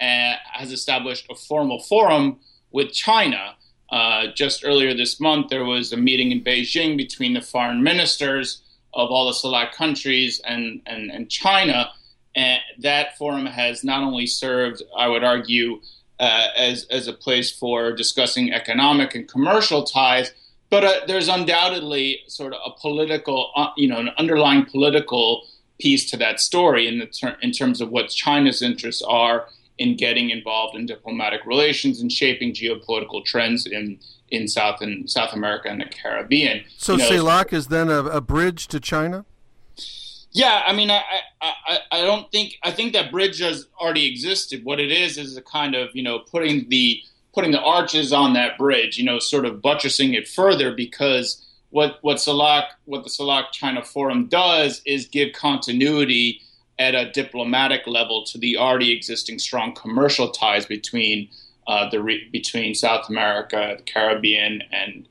uh, 0.00 0.36
has 0.54 0.72
established 0.72 1.26
a 1.28 1.34
formal 1.34 1.82
forum 1.82 2.40
with 2.70 2.92
China. 2.92 3.54
Uh, 3.90 4.28
just 4.34 4.64
earlier 4.64 4.94
this 4.94 5.20
month, 5.20 5.50
there 5.50 5.66
was 5.66 5.92
a 5.92 5.98
meeting 5.98 6.32
in 6.32 6.42
Beijing 6.42 6.96
between 6.96 7.34
the 7.34 7.42
foreign 7.42 7.82
ministers 7.82 8.62
of 8.94 9.10
all 9.10 9.26
the 9.26 9.32
CELAC 9.32 9.72
countries 9.72 10.40
and, 10.46 10.80
and, 10.86 11.10
and 11.10 11.28
China. 11.28 11.90
And 12.34 12.62
that 12.78 13.18
forum 13.18 13.44
has 13.44 13.84
not 13.84 14.02
only 14.02 14.26
served, 14.26 14.82
I 14.96 15.08
would 15.08 15.24
argue, 15.24 15.82
uh, 16.18 16.46
as, 16.56 16.86
as 16.90 17.06
a 17.06 17.12
place 17.12 17.50
for 17.52 17.92
discussing 17.92 18.54
economic 18.54 19.14
and 19.14 19.28
commercial 19.28 19.84
ties, 19.84 20.32
but 20.70 20.84
uh, 20.84 21.00
there's 21.06 21.28
undoubtedly 21.28 22.20
sort 22.26 22.52
of 22.52 22.60
a 22.64 22.80
political, 22.80 23.50
uh, 23.54 23.68
you 23.76 23.88
know, 23.88 23.98
an 23.98 24.10
underlying 24.18 24.64
political 24.64 25.46
piece 25.78 26.08
to 26.10 26.16
that 26.16 26.40
story 26.40 26.88
in, 26.88 26.98
the 26.98 27.06
ter- 27.06 27.36
in 27.42 27.52
terms 27.52 27.80
of 27.80 27.90
what 27.90 28.08
China's 28.08 28.62
interests 28.62 29.02
are 29.02 29.46
in 29.78 29.96
getting 29.96 30.30
involved 30.30 30.76
in 30.76 30.86
diplomatic 30.86 31.44
relations 31.44 32.00
and 32.00 32.10
shaping 32.10 32.52
geopolitical 32.52 33.24
trends 33.24 33.66
in 33.66 33.98
in 34.28 34.48
South 34.48 34.80
and 34.80 35.08
South 35.08 35.32
America 35.32 35.68
and 35.68 35.80
the 35.80 35.84
Caribbean. 35.84 36.64
So 36.78 36.94
you 36.94 36.98
know, 36.98 37.10
CELAC 37.10 37.52
is 37.52 37.68
then 37.68 37.88
a, 37.88 38.02
a, 38.04 38.20
bridge 38.20 38.66
to 38.68 38.80
China. 38.80 39.24
Yeah, 40.32 40.64
I 40.66 40.72
mean, 40.72 40.90
I, 40.90 41.02
I 41.40 41.78
I 41.92 42.00
don't 42.02 42.30
think 42.32 42.54
I 42.64 42.72
think 42.72 42.92
that 42.94 43.12
bridge 43.12 43.38
has 43.38 43.68
already 43.80 44.06
existed. 44.06 44.64
What 44.64 44.80
it 44.80 44.90
is 44.90 45.16
is 45.16 45.36
a 45.36 45.42
kind 45.42 45.74
of 45.74 45.94
you 45.94 46.02
know 46.02 46.18
putting 46.18 46.68
the 46.68 47.00
putting 47.36 47.52
the 47.52 47.60
arches 47.60 48.14
on 48.14 48.32
that 48.32 48.56
bridge, 48.56 48.96
you 48.96 49.04
know, 49.04 49.18
sort 49.18 49.44
of 49.44 49.60
buttressing 49.60 50.14
it 50.14 50.26
further 50.26 50.74
because 50.74 51.46
what 51.68 51.98
what 52.00 52.16
CELAC 52.16 52.64
what 52.86 53.04
the 53.04 53.10
CELAC 53.10 53.52
China 53.52 53.84
Forum 53.84 54.26
does 54.26 54.80
is 54.86 55.06
give 55.06 55.34
continuity 55.34 56.40
at 56.78 56.94
a 56.94 57.12
diplomatic 57.12 57.86
level 57.86 58.24
to 58.24 58.38
the 58.38 58.56
already 58.56 58.90
existing 58.90 59.38
strong 59.38 59.74
commercial 59.74 60.30
ties 60.30 60.64
between 60.64 61.28
uh, 61.66 61.88
the 61.90 62.02
re- 62.02 62.28
between 62.32 62.74
South 62.74 63.08
America, 63.10 63.74
the 63.76 63.82
Caribbean, 63.82 64.62
and 64.72 65.06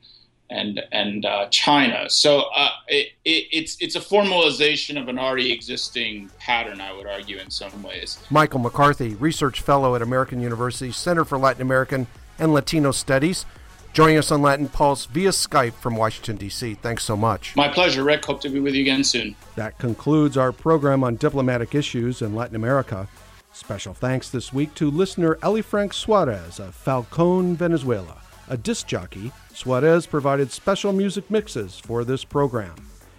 and 0.50 0.82
and 0.92 1.24
uh, 1.24 1.48
China. 1.50 2.08
So 2.08 2.44
uh, 2.54 2.70
it, 2.88 3.12
it, 3.24 3.46
it's 3.52 3.76
it's 3.80 3.96
a 3.96 4.00
formalization 4.00 5.00
of 5.00 5.08
an 5.08 5.18
already 5.18 5.52
existing 5.52 6.30
pattern, 6.38 6.80
I 6.80 6.92
would 6.92 7.06
argue, 7.06 7.38
in 7.38 7.50
some 7.50 7.82
ways. 7.82 8.18
Michael 8.30 8.60
McCarthy, 8.60 9.14
research 9.14 9.60
fellow 9.60 9.94
at 9.94 10.02
American 10.02 10.40
University 10.40 10.92
Center 10.92 11.24
for 11.24 11.38
Latin 11.38 11.62
American 11.62 12.06
and 12.38 12.52
Latino 12.52 12.92
Studies, 12.92 13.46
joining 13.92 14.18
us 14.18 14.30
on 14.30 14.42
Latin 14.42 14.68
Pulse 14.68 15.06
via 15.06 15.30
Skype 15.30 15.74
from 15.74 15.96
Washington 15.96 16.36
D.C. 16.36 16.74
Thanks 16.74 17.04
so 17.04 17.16
much. 17.16 17.56
My 17.56 17.68
pleasure, 17.68 18.04
Rick. 18.04 18.24
Hope 18.24 18.40
to 18.42 18.48
be 18.48 18.60
with 18.60 18.74
you 18.74 18.82
again 18.82 19.04
soon. 19.04 19.34
That 19.56 19.78
concludes 19.78 20.36
our 20.36 20.52
program 20.52 21.02
on 21.02 21.16
diplomatic 21.16 21.74
issues 21.74 22.22
in 22.22 22.34
Latin 22.34 22.56
America. 22.56 23.08
Special 23.52 23.94
thanks 23.94 24.28
this 24.28 24.52
week 24.52 24.74
to 24.74 24.90
listener 24.90 25.38
Eli 25.42 25.62
Frank 25.62 25.94
Suarez 25.94 26.60
of 26.60 26.74
Falcon, 26.74 27.56
Venezuela. 27.56 28.20
A 28.48 28.56
disc 28.56 28.86
jockey, 28.86 29.32
Suarez 29.52 30.06
provided 30.06 30.52
special 30.52 30.92
music 30.92 31.30
mixes 31.30 31.78
for 31.78 32.04
this 32.04 32.24
program. 32.24 32.74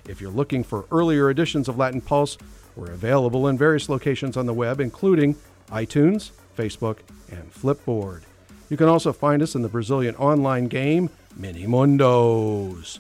If 0.08 0.22
you're 0.22 0.32
looking 0.32 0.63
for 0.63 0.86
earlier 0.90 1.30
editions 1.30 1.68
of 1.68 1.78
Latin 1.78 2.00
Pulse, 2.00 2.38
we're 2.78 2.92
available 2.92 3.48
in 3.48 3.58
various 3.58 3.90
locations 3.90 4.38
on 4.38 4.46
the 4.46 4.54
web, 4.54 4.80
including 4.80 5.36
iTunes, 5.70 6.32
Facebook, 6.58 7.00
and 7.30 7.54
Flipboard. 7.54 8.22
You 8.70 8.78
can 8.78 8.88
also 8.88 9.12
find 9.12 9.42
us 9.42 9.54
in 9.54 9.63
the 9.63 9.70
Brazilian 9.70 10.16
online 10.16 10.68
game 10.68 11.10
Mini 11.36 11.66
Mundos. 11.66 13.00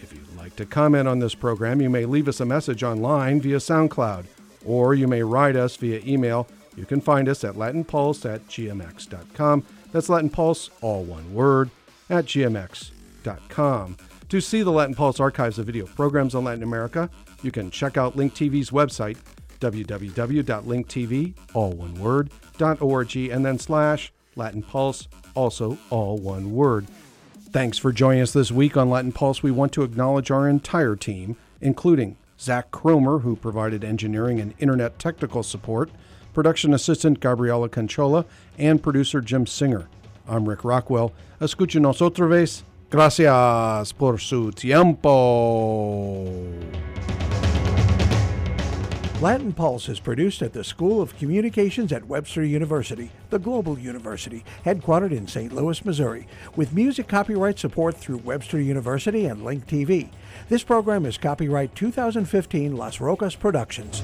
If 0.00 0.12
you'd 0.12 0.36
like 0.36 0.56
to 0.56 0.66
comment 0.66 1.06
on 1.06 1.20
this 1.20 1.34
program, 1.34 1.80
you 1.80 1.90
may 1.90 2.06
leave 2.06 2.26
us 2.26 2.40
a 2.40 2.44
message 2.44 2.82
online 2.82 3.40
via 3.40 3.58
SoundCloud, 3.58 4.24
or 4.64 4.94
you 4.94 5.06
may 5.06 5.22
write 5.22 5.54
us 5.54 5.76
via 5.76 6.00
email 6.04 6.48
you 6.78 6.86
can 6.86 7.00
find 7.00 7.28
us 7.28 7.42
at 7.42 7.56
latinpulse 7.56 8.24
at 8.32 8.46
gmx.com. 8.46 9.64
That's 9.92 10.08
Latin 10.08 10.30
Pulse, 10.30 10.70
all 10.80 11.04
one 11.04 11.32
word, 11.32 11.70
at 12.10 12.26
gmx.com. 12.26 13.96
To 14.28 14.40
see 14.40 14.62
the 14.62 14.70
Latin 14.70 14.94
Pulse 14.94 15.20
archives 15.20 15.58
of 15.58 15.66
video 15.66 15.86
programs 15.86 16.34
on 16.34 16.44
Latin 16.44 16.62
America, 16.62 17.08
you 17.42 17.50
can 17.50 17.70
check 17.70 17.96
out 17.96 18.16
Link 18.16 18.34
TV's 18.34 18.70
website, 18.70 19.16
www.linktv, 19.60 21.34
all 21.54 21.72
one 21.72 21.94
word, 21.94 22.30
.org, 22.60 23.16
and 23.16 23.44
then 23.44 23.58
slash 23.58 24.12
Latin 24.36 24.62
Pulse, 24.62 25.08
also 25.34 25.78
all 25.90 26.18
one 26.18 26.52
word. 26.52 26.86
Thanks 27.50 27.78
for 27.78 27.92
joining 27.92 28.20
us 28.20 28.32
this 28.32 28.52
week 28.52 28.76
on 28.76 28.90
Latin 28.90 29.12
Pulse. 29.12 29.42
We 29.42 29.50
want 29.50 29.72
to 29.72 29.82
acknowledge 29.82 30.30
our 30.30 30.46
entire 30.46 30.96
team, 30.96 31.36
including 31.62 32.16
Zach 32.38 32.70
Kromer, 32.70 33.22
who 33.22 33.34
provided 33.36 33.82
engineering 33.82 34.38
and 34.38 34.54
internet 34.58 34.98
technical 34.98 35.42
support, 35.42 35.90
production 36.38 36.72
assistant 36.72 37.18
Gabriela 37.18 37.68
Canchola, 37.68 38.24
and 38.56 38.80
producer 38.80 39.20
Jim 39.20 39.44
Singer. 39.44 39.88
I'm 40.28 40.48
Rick 40.48 40.62
Rockwell. 40.62 41.12
Escúchenos 41.40 42.00
otra 42.00 42.28
vez. 42.28 42.62
Gracias 42.90 43.92
por 43.94 44.18
su 44.18 44.52
tiempo. 44.52 46.22
Latin 49.20 49.52
Pulse 49.52 49.88
is 49.88 49.98
produced 49.98 50.40
at 50.40 50.52
the 50.52 50.62
School 50.62 51.02
of 51.02 51.18
Communications 51.18 51.92
at 51.92 52.06
Webster 52.06 52.44
University, 52.44 53.10
the 53.30 53.40
global 53.40 53.76
university, 53.76 54.44
headquartered 54.64 55.10
in 55.10 55.26
St. 55.26 55.52
Louis, 55.52 55.84
Missouri, 55.84 56.28
with 56.54 56.72
music 56.72 57.08
copyright 57.08 57.58
support 57.58 57.96
through 57.96 58.18
Webster 58.18 58.60
University 58.60 59.26
and 59.26 59.44
Link 59.44 59.66
TV. 59.66 60.10
This 60.48 60.62
program 60.62 61.04
is 61.04 61.18
copyright 61.18 61.74
2015 61.74 62.76
Las 62.76 63.00
Rocas 63.00 63.34
Productions. 63.34 64.00